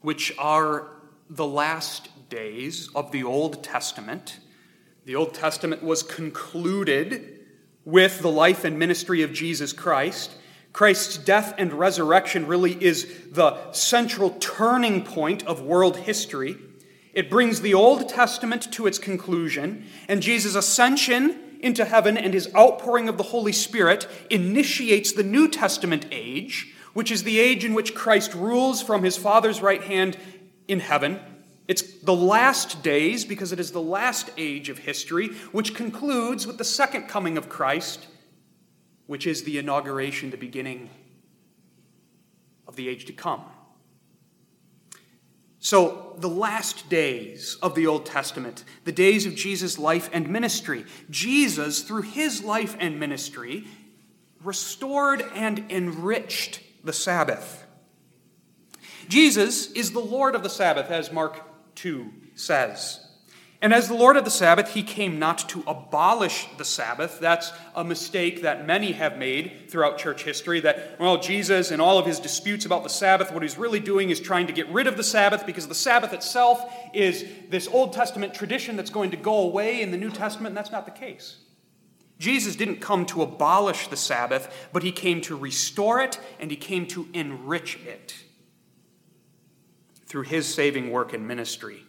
[0.00, 0.88] which are
[1.30, 4.40] the last days of the Old Testament.
[5.04, 7.38] The Old Testament was concluded
[7.84, 10.34] with the life and ministry of Jesus Christ.
[10.72, 16.56] Christ's death and resurrection really is the central turning point of world history.
[17.12, 22.54] It brings the Old Testament to its conclusion, and Jesus' ascension into heaven and his
[22.54, 27.74] outpouring of the Holy Spirit initiates the New Testament age, which is the age in
[27.74, 30.16] which Christ rules from his Father's right hand
[30.68, 31.18] in heaven
[31.66, 36.58] it's the last days, because it is the last age of history, which concludes with
[36.58, 38.06] the second coming of Christ,
[39.06, 40.90] which is the inauguration, the beginning
[42.68, 43.42] of the age to come.
[45.64, 50.84] So, the last days of the Old Testament, the days of Jesus' life and ministry,
[51.08, 53.64] Jesus, through his life and ministry,
[54.42, 57.64] restored and enriched the Sabbath.
[59.08, 61.40] Jesus is the Lord of the Sabbath, as Mark
[61.76, 63.00] 2 says.
[63.64, 67.18] And as the Lord of the Sabbath, he came not to abolish the Sabbath.
[67.18, 71.98] That's a mistake that many have made throughout church history that, well, Jesus and all
[71.98, 74.86] of his disputes about the Sabbath, what he's really doing is trying to get rid
[74.86, 76.62] of the Sabbath because the Sabbath itself
[76.92, 80.56] is this Old Testament tradition that's going to go away in the New Testament, and
[80.58, 81.38] that's not the case.
[82.18, 86.56] Jesus didn't come to abolish the Sabbath, but he came to restore it and he
[86.58, 88.14] came to enrich it
[90.04, 91.83] through his saving work and ministry.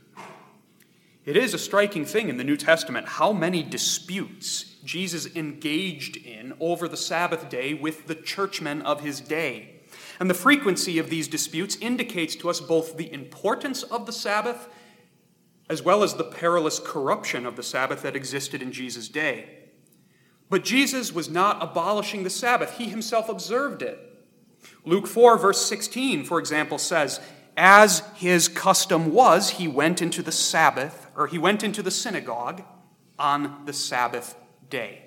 [1.25, 6.53] It is a striking thing in the New Testament how many disputes Jesus engaged in
[6.59, 9.81] over the Sabbath day with the churchmen of his day.
[10.19, 14.69] And the frequency of these disputes indicates to us both the importance of the Sabbath
[15.67, 19.49] as well as the perilous corruption of the Sabbath that existed in Jesus' day.
[20.47, 23.99] But Jesus was not abolishing the Sabbath, he himself observed it.
[24.83, 27.19] Luke 4, verse 16, for example, says,
[27.57, 32.63] As his custom was, he went into the Sabbath or he went into the synagogue
[33.17, 34.35] on the Sabbath
[34.69, 35.01] day.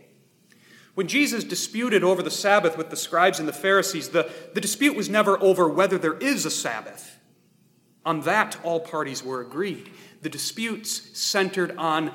[0.95, 4.97] When Jesus disputed over the Sabbath with the scribes and the Pharisees, the, the dispute
[4.97, 7.21] was never over whether there is a Sabbath.
[8.05, 9.91] On that, all parties were agreed.
[10.23, 12.13] The disputes centered on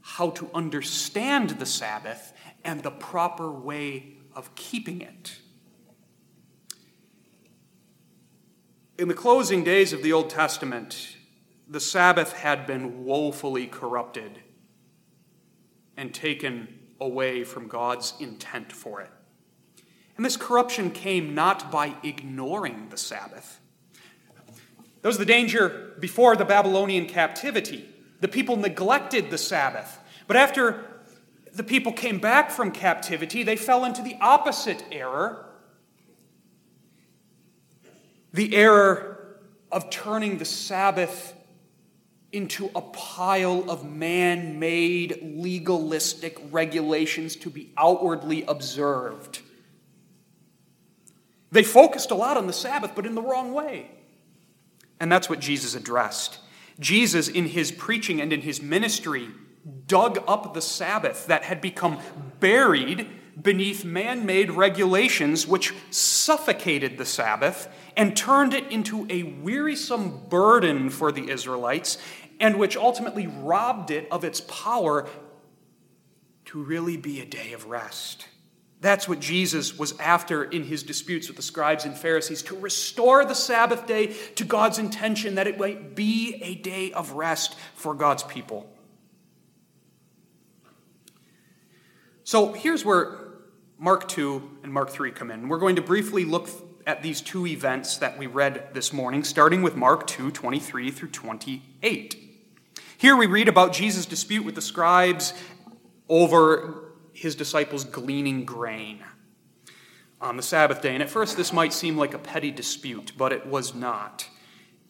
[0.00, 2.32] how to understand the Sabbath
[2.64, 5.36] and the proper way of keeping it.
[8.96, 11.11] In the closing days of the Old Testament,
[11.72, 14.38] the Sabbath had been woefully corrupted
[15.96, 16.68] and taken
[17.00, 19.10] away from God's intent for it.
[20.16, 23.58] And this corruption came not by ignoring the Sabbath.
[25.00, 27.88] That was the danger before the Babylonian captivity.
[28.20, 29.98] The people neglected the Sabbath.
[30.26, 30.84] But after
[31.54, 35.48] the people came back from captivity, they fell into the opposite error
[38.34, 39.38] the error
[39.70, 41.34] of turning the Sabbath
[42.32, 49.40] into a pile of man made legalistic regulations to be outwardly observed.
[51.50, 53.90] They focused a lot on the Sabbath, but in the wrong way.
[54.98, 56.38] And that's what Jesus addressed.
[56.80, 59.28] Jesus, in his preaching and in his ministry,
[59.86, 61.98] dug up the Sabbath that had become
[62.40, 63.06] buried
[63.40, 70.90] beneath man made regulations which suffocated the Sabbath and turned it into a wearisome burden
[70.90, 71.98] for the Israelites
[72.42, 75.08] and which ultimately robbed it of its power
[76.44, 78.26] to really be a day of rest.
[78.80, 83.24] That's what Jesus was after in his disputes with the scribes and Pharisees to restore
[83.24, 87.94] the Sabbath day to God's intention that it might be a day of rest for
[87.94, 88.68] God's people.
[92.24, 93.18] So here's where
[93.78, 95.48] Mark 2 and Mark 3 come in.
[95.48, 96.48] We're going to briefly look
[96.88, 101.10] at these two events that we read this morning, starting with Mark 2 23 through
[101.10, 102.21] 28.
[103.02, 105.34] Here we read about Jesus' dispute with the scribes
[106.08, 109.02] over his disciples gleaning grain
[110.20, 110.94] on the Sabbath day.
[110.94, 114.28] And at first, this might seem like a petty dispute, but it was not.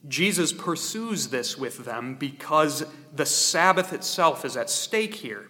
[0.09, 2.85] Jesus pursues this with them because
[3.15, 5.49] the Sabbath itself is at stake here.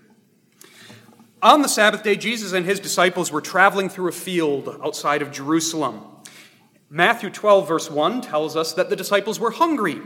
[1.43, 5.33] On the Sabbath day, Jesus and his disciples were traveling through a field outside of
[5.33, 6.05] Jerusalem.
[6.89, 10.01] Matthew 12, verse 1 tells us that the disciples were hungry.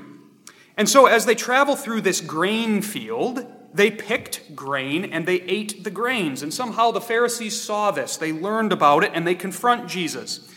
[0.77, 5.85] And so, as they travel through this grain field, they picked grain and they ate
[5.85, 6.43] the grains.
[6.43, 8.16] And somehow the Pharisees saw this.
[8.16, 10.53] They learned about it and they confront Jesus.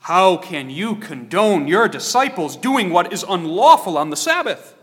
[0.00, 4.74] How can you condone your disciples doing what is unlawful on the Sabbath?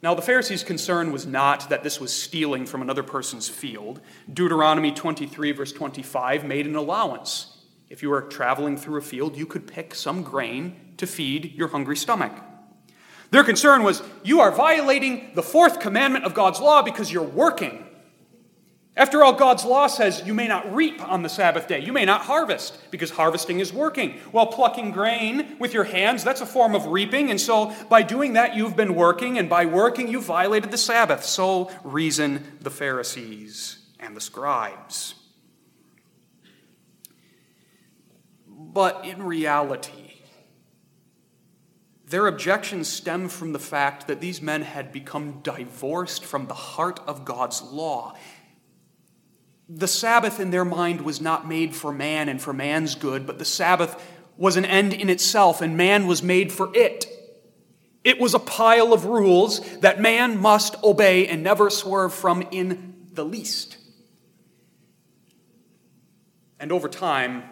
[0.00, 4.00] Now, the Pharisees' concern was not that this was stealing from another person's field.
[4.32, 7.64] Deuteronomy 23, verse 25, made an allowance.
[7.88, 11.68] If you were traveling through a field, you could pick some grain to feed your
[11.68, 12.32] hungry stomach.
[13.30, 17.84] Their concern was you are violating the fourth commandment of God's law because you're working.
[18.98, 21.78] After all, God's law says you may not reap on the Sabbath day.
[21.78, 24.14] You may not harvest because harvesting is working.
[24.32, 27.30] While plucking grain with your hands, that's a form of reaping.
[27.30, 29.38] And so by doing that, you've been working.
[29.38, 31.24] And by working, you violated the Sabbath.
[31.24, 35.14] So reason the Pharisees and the scribes.
[38.48, 40.07] But in reality,
[42.08, 47.00] their objections stem from the fact that these men had become divorced from the heart
[47.06, 48.16] of God's law.
[49.68, 53.38] The Sabbath in their mind was not made for man and for man's good, but
[53.38, 54.02] the Sabbath
[54.38, 57.06] was an end in itself, and man was made for it.
[58.04, 63.06] It was a pile of rules that man must obey and never swerve from in
[63.12, 63.76] the least.
[66.58, 67.42] And over time,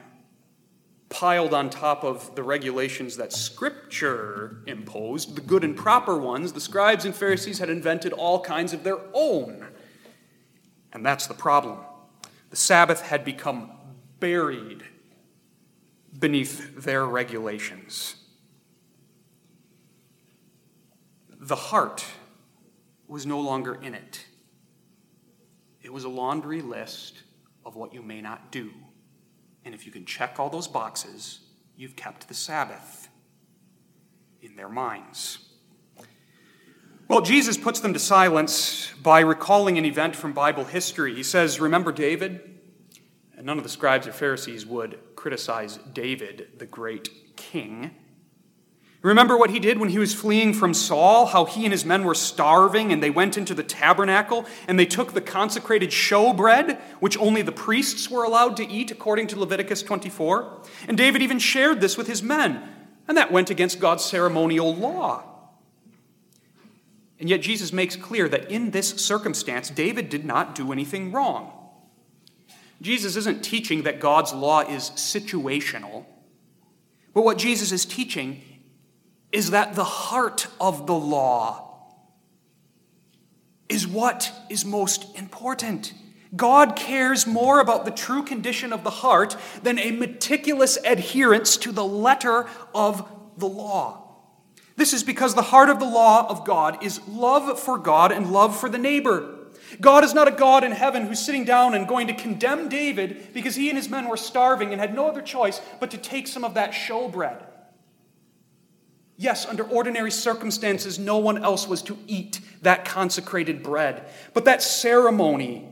[1.18, 6.60] piled on top of the regulations that Scripture imposed, the good and proper ones, the
[6.60, 9.66] scribes and Pharisees had invented all kinds of their own.
[10.92, 11.78] And that's the problem.
[12.50, 13.72] The Sabbath had become
[14.20, 14.84] buried
[16.18, 18.16] beneath their regulations.
[21.30, 22.04] The heart
[23.08, 24.26] was no longer in it.
[25.80, 27.22] It was a laundry list
[27.64, 28.70] of what you may not do.
[29.66, 31.40] And if you can check all those boxes,
[31.76, 33.08] you've kept the Sabbath
[34.40, 35.40] in their minds.
[37.08, 41.16] Well, Jesus puts them to silence by recalling an event from Bible history.
[41.16, 42.60] He says, Remember David?
[43.36, 47.90] And none of the scribes or Pharisees would criticize David, the great king.
[49.06, 51.26] Remember what he did when he was fleeing from Saul?
[51.26, 54.84] How he and his men were starving and they went into the tabernacle and they
[54.84, 59.84] took the consecrated showbread, which only the priests were allowed to eat according to Leviticus
[59.84, 60.60] 24.
[60.88, 62.68] And David even shared this with his men,
[63.06, 65.22] and that went against God's ceremonial law.
[67.20, 71.52] And yet Jesus makes clear that in this circumstance, David did not do anything wrong.
[72.82, 76.06] Jesus isn't teaching that God's law is situational,
[77.14, 78.42] but what Jesus is teaching
[79.32, 81.66] is that the heart of the law
[83.68, 85.92] is what is most important.
[86.34, 91.72] God cares more about the true condition of the heart than a meticulous adherence to
[91.72, 93.08] the letter of
[93.38, 94.02] the law.
[94.76, 98.30] This is because the heart of the law of God is love for God and
[98.30, 99.34] love for the neighbor.
[99.80, 103.32] God is not a God in heaven who's sitting down and going to condemn David
[103.32, 106.26] because he and his men were starving and had no other choice but to take
[106.28, 107.42] some of that showbread.
[109.16, 114.08] Yes, under ordinary circumstances, no one else was to eat that consecrated bread.
[114.34, 115.68] But that ceremony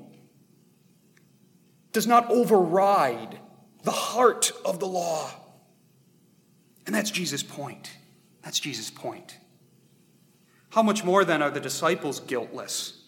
[1.92, 3.38] does not override
[3.82, 5.30] the heart of the law.
[6.86, 7.92] And that's Jesus' point.
[8.42, 9.38] That's Jesus' point.
[10.70, 13.03] How much more then are the disciples guiltless?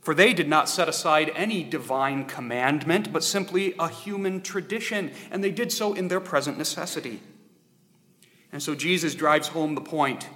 [0.00, 5.42] For they did not set aside any divine commandment, but simply a human tradition, and
[5.42, 7.20] they did so in their present necessity.
[8.54, 10.28] And so Jesus drives home the point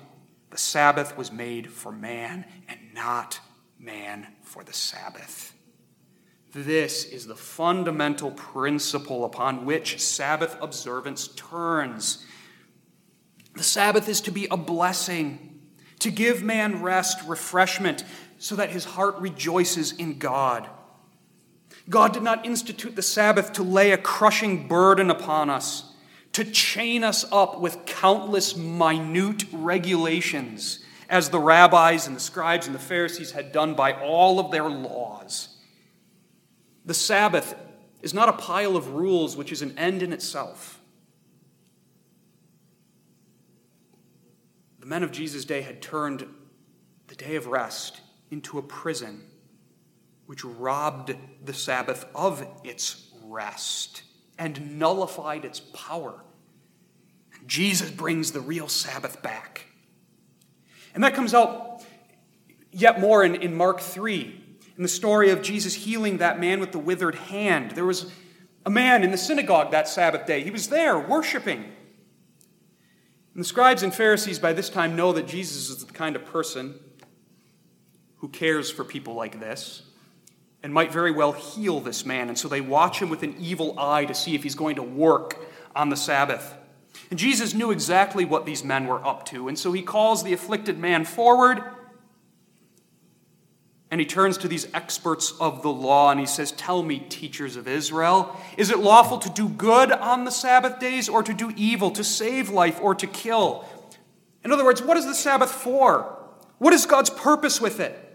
[0.51, 3.39] the Sabbath was made for man and not
[3.79, 5.55] man for the Sabbath.
[6.53, 12.27] This is the fundamental principle upon which Sabbath observance turns.
[13.55, 15.61] The Sabbath is to be a blessing,
[16.01, 18.03] to give man rest, refreshment,
[18.39, 20.69] so that his heart rejoices in God.
[21.89, 25.95] God did not institute the Sabbath to lay a crushing burden upon us
[26.39, 30.79] to chain us up with countless minute regulations,
[31.09, 34.69] as the rabbis and the scribes and the Pharisees had done by all of their
[34.69, 35.57] laws.
[36.85, 37.57] The Sabbath
[38.03, 40.81] is not a pile of rules which is an end in itself.
[44.79, 46.25] The men of Jesus' day had turned
[47.09, 49.25] the day of rest into a prison
[50.27, 54.03] which robbed the Sabbath of its rest
[54.39, 56.23] and nullified its power.
[57.49, 59.67] Jesus brings the real Sabbath back.
[60.95, 61.85] And that comes out
[62.71, 64.45] yet more in, in Mark 3,
[64.77, 67.73] in the story of Jesus healing that man with the withered hand.
[67.73, 68.13] There was
[68.67, 70.45] a man in the synagogue that Sabbath day.
[70.45, 71.65] He was there worshiping.
[73.35, 76.27] And the scribes and Pharisees by this time know that Jesus is the kind of
[76.27, 76.79] person
[78.17, 79.83] who cares for people like this
[80.63, 82.29] and might very well heal this man.
[82.29, 84.83] And so they watch him with an evil eye to see if he's going to
[84.83, 85.39] work
[85.75, 86.58] on the Sabbath.
[87.11, 89.49] And Jesus knew exactly what these men were up to.
[89.49, 91.63] And so he calls the afflicted man forward
[93.91, 97.57] and he turns to these experts of the law and he says, Tell me, teachers
[97.57, 101.53] of Israel, is it lawful to do good on the Sabbath days or to do
[101.57, 103.65] evil, to save life or to kill?
[104.45, 106.19] In other words, what is the Sabbath for?
[106.59, 108.08] What is God's purpose with it?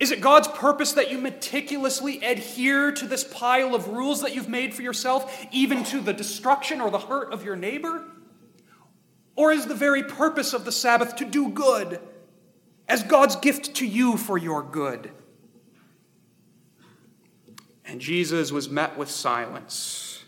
[0.00, 4.48] Is it God's purpose that you meticulously adhere to this pile of rules that you've
[4.48, 8.04] made for yourself, even to the destruction or the hurt of your neighbor?
[9.36, 12.00] Or is the very purpose of the Sabbath to do good
[12.88, 15.12] as God's gift to you for your good?
[17.84, 20.24] And Jesus was met with silence.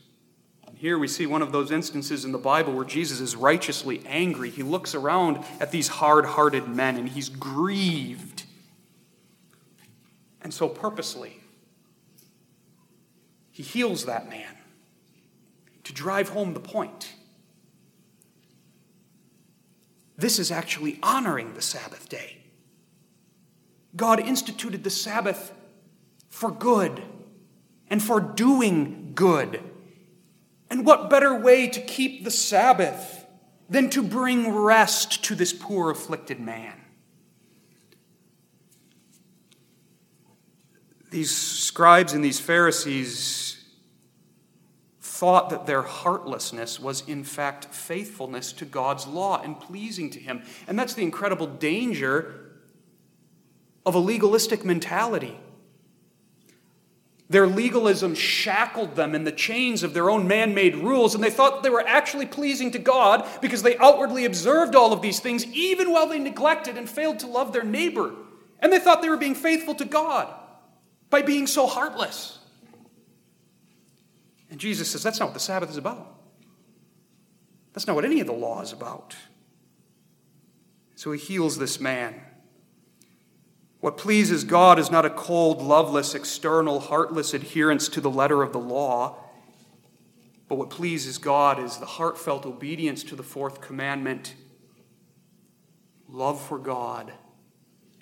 [0.66, 4.02] And Here we see one of those instances in the Bible where Jesus is righteously
[4.04, 4.50] angry.
[4.50, 8.31] He looks around at these hard hearted men and he's grieved
[10.42, 11.40] and so, purposely,
[13.50, 14.56] he heals that man
[15.84, 17.14] to drive home the point.
[20.16, 22.38] This is actually honoring the Sabbath day.
[23.94, 25.52] God instituted the Sabbath
[26.28, 27.02] for good
[27.88, 29.62] and for doing good.
[30.70, 33.26] And what better way to keep the Sabbath
[33.68, 36.81] than to bring rest to this poor afflicted man?
[41.12, 43.62] These scribes and these Pharisees
[45.00, 50.42] thought that their heartlessness was in fact faithfulness to God's law and pleasing to Him.
[50.66, 52.52] And that's the incredible danger
[53.84, 55.38] of a legalistic mentality.
[57.28, 61.30] Their legalism shackled them in the chains of their own man made rules, and they
[61.30, 65.46] thought they were actually pleasing to God because they outwardly observed all of these things,
[65.48, 68.14] even while they neglected and failed to love their neighbor.
[68.60, 70.32] And they thought they were being faithful to God
[71.12, 72.38] by being so heartless.
[74.50, 76.16] And Jesus says that's not what the Sabbath is about.
[77.74, 79.14] That's not what any of the law is about.
[80.94, 82.18] So he heals this man.
[83.80, 88.54] What pleases God is not a cold, loveless, external, heartless adherence to the letter of
[88.54, 89.18] the law,
[90.48, 94.34] but what pleases God is the heartfelt obedience to the fourth commandment
[96.08, 97.12] love for God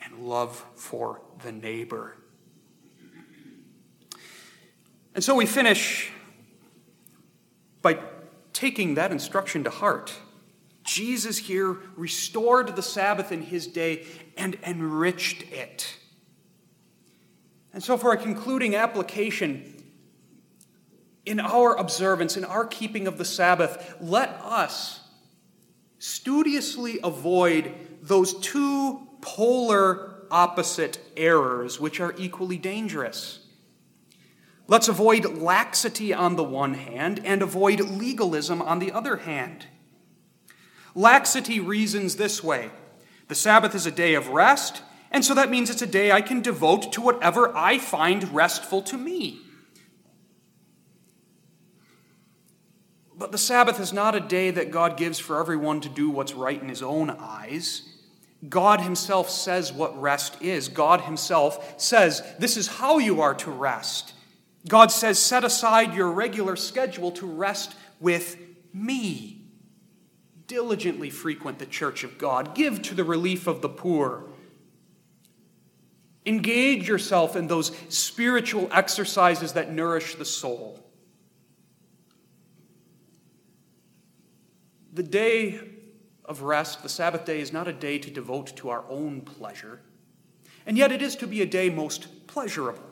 [0.05, 2.17] and love for the neighbor.
[5.15, 6.11] And so we finish
[7.83, 7.99] by
[8.53, 10.15] taking that instruction to heart.
[10.85, 14.07] Jesus here restored the Sabbath in his day
[14.37, 15.97] and enriched it.
[17.73, 19.81] And so, for a concluding application,
[21.25, 25.01] in our observance, in our keeping of the Sabbath, let us
[25.99, 33.47] studiously avoid those two polar opposite errors which are equally dangerous.
[34.71, 39.66] Let's avoid laxity on the one hand and avoid legalism on the other hand.
[40.95, 42.71] Laxity reasons this way
[43.27, 46.21] the Sabbath is a day of rest, and so that means it's a day I
[46.21, 49.41] can devote to whatever I find restful to me.
[53.16, 56.35] But the Sabbath is not a day that God gives for everyone to do what's
[56.35, 57.83] right in his own eyes.
[58.49, 60.68] God Himself says what rest is.
[60.68, 64.14] God Himself says, This is how you are to rest.
[64.69, 68.37] God says, set aside your regular schedule to rest with
[68.73, 69.43] me.
[70.47, 72.55] Diligently frequent the church of God.
[72.55, 74.25] Give to the relief of the poor.
[76.27, 80.79] Engage yourself in those spiritual exercises that nourish the soul.
[84.93, 85.61] The day
[86.25, 89.81] of rest, the Sabbath day, is not a day to devote to our own pleasure,
[90.67, 92.89] and yet it is to be a day most pleasurable.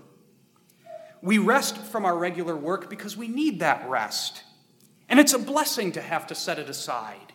[1.23, 4.43] We rest from our regular work because we need that rest.
[5.09, 7.33] And it's a blessing to have to set it aside.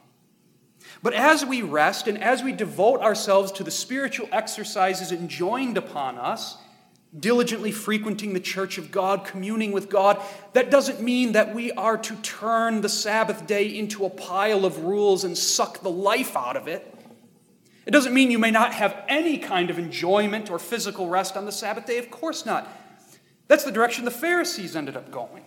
[1.02, 6.18] But as we rest and as we devote ourselves to the spiritual exercises enjoined upon
[6.18, 6.58] us,
[7.18, 10.20] diligently frequenting the church of God, communing with God,
[10.54, 14.80] that doesn't mean that we are to turn the Sabbath day into a pile of
[14.80, 16.90] rules and suck the life out of it.
[17.86, 21.46] It doesn't mean you may not have any kind of enjoyment or physical rest on
[21.46, 21.98] the Sabbath day.
[21.98, 22.68] Of course not.
[23.54, 25.45] That's the direction the Pharisees ended up going.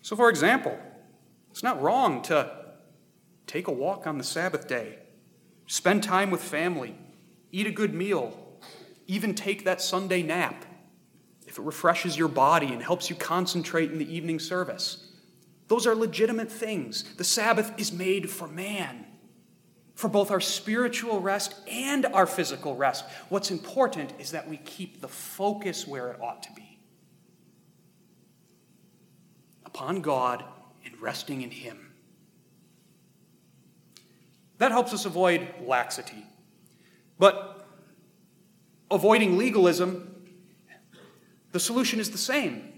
[0.00, 0.78] So, for example,
[1.50, 2.50] it's not wrong to
[3.46, 5.00] take a walk on the Sabbath day,
[5.66, 6.96] spend time with family,
[7.50, 8.56] eat a good meal,
[9.06, 10.64] even take that Sunday nap
[11.46, 15.12] if it refreshes your body and helps you concentrate in the evening service.
[15.68, 17.04] Those are legitimate things.
[17.18, 19.11] The Sabbath is made for man
[20.02, 23.04] for both our spiritual rest and our physical rest.
[23.28, 26.80] What's important is that we keep the focus where it ought to be
[29.64, 30.42] upon God
[30.84, 31.92] and resting in Him.
[34.58, 36.26] That helps us avoid laxity.
[37.16, 37.64] But
[38.90, 40.16] avoiding legalism,
[41.52, 42.72] the solution is the same.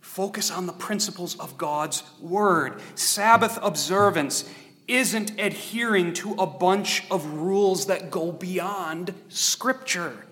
[0.00, 2.80] Focus on the principles of God's Word.
[2.96, 4.52] Sabbath observance
[4.88, 10.26] isn't adhering to a bunch of rules that go beyond Scripture.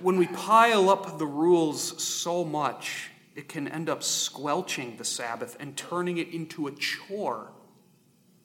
[0.00, 5.56] When we pile up the rules so much, it can end up squelching the Sabbath
[5.58, 7.50] and turning it into a chore.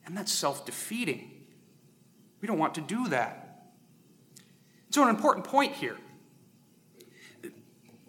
[0.05, 1.29] And that's self defeating.
[2.41, 3.71] We don't want to do that.
[4.89, 5.97] So, an important point here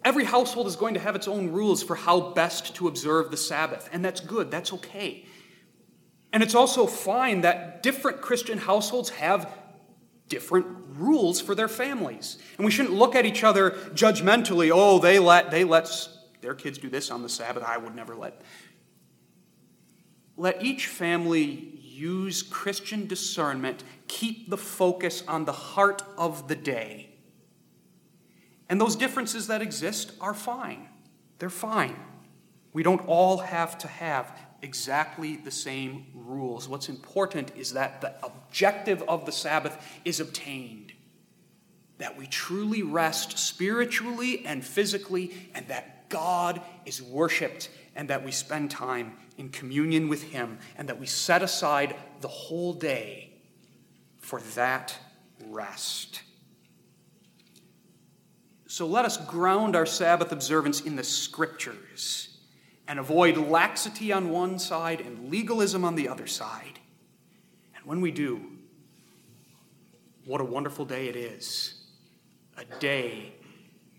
[0.05, 3.37] Every household is going to have its own rules for how best to observe the
[3.37, 5.25] Sabbath, and that's good, that's okay.
[6.33, 9.49] And it's also fine that different Christian households have
[10.27, 12.37] different rules for their families.
[12.57, 15.89] And we shouldn't look at each other judgmentally, oh, they let they let
[16.41, 18.41] their kids do this on the Sabbath, I would never let.
[20.35, 27.12] Let each family use Christian discernment, keep the focus on the heart of the day
[28.73, 30.89] And those differences that exist are fine.
[31.37, 31.95] They're fine.
[32.73, 36.67] We don't all have to have exactly the same rules.
[36.67, 40.91] What's important is that the objective of the Sabbath is obtained.
[41.99, 48.31] That we truly rest spiritually and physically, and that God is worshiped, and that we
[48.31, 53.33] spend time in communion with Him, and that we set aside the whole day
[54.17, 54.97] for that
[55.45, 56.23] rest.
[58.73, 62.39] So let us ground our Sabbath observance in the Scriptures
[62.87, 66.79] and avoid laxity on one side and legalism on the other side.
[67.75, 68.41] And when we do,
[70.25, 71.83] what a wonderful day it is.
[72.57, 73.35] A day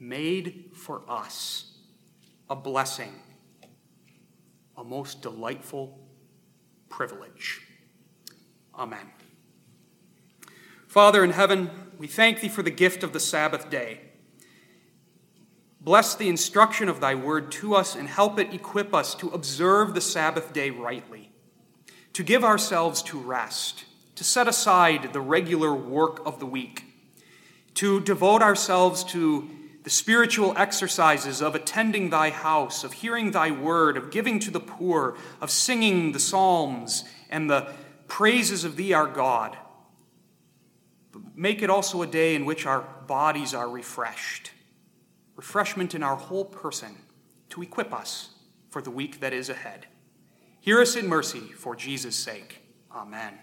[0.01, 1.77] made for us,
[2.51, 3.13] a blessing,
[4.77, 6.01] a most delightful
[6.89, 7.63] privilege.
[8.75, 9.13] Amen.
[10.89, 14.04] Father in heaven, we thank thee for the gift of the Sabbath day.
[15.85, 19.93] Bless the instruction of thy word to us and help it equip us to observe
[19.93, 21.31] the Sabbath day rightly,
[22.15, 26.85] to give ourselves to rest, to set aside the regular work of the week,
[27.75, 29.51] to devote ourselves to
[29.83, 34.61] the spiritual exercises of attending thy house, of hearing thy word, of giving to the
[34.61, 37.71] poor, of singing the psalms and the
[38.09, 39.59] praises of thee, our God.
[41.13, 44.54] But make it also a day in which our bodies are refreshed
[45.37, 46.97] refreshment in our whole person
[47.51, 48.31] to equip us
[48.71, 49.87] for the week that is ahead.
[50.61, 52.63] Hear us in mercy for Jesus' sake.
[52.91, 53.39] Amen.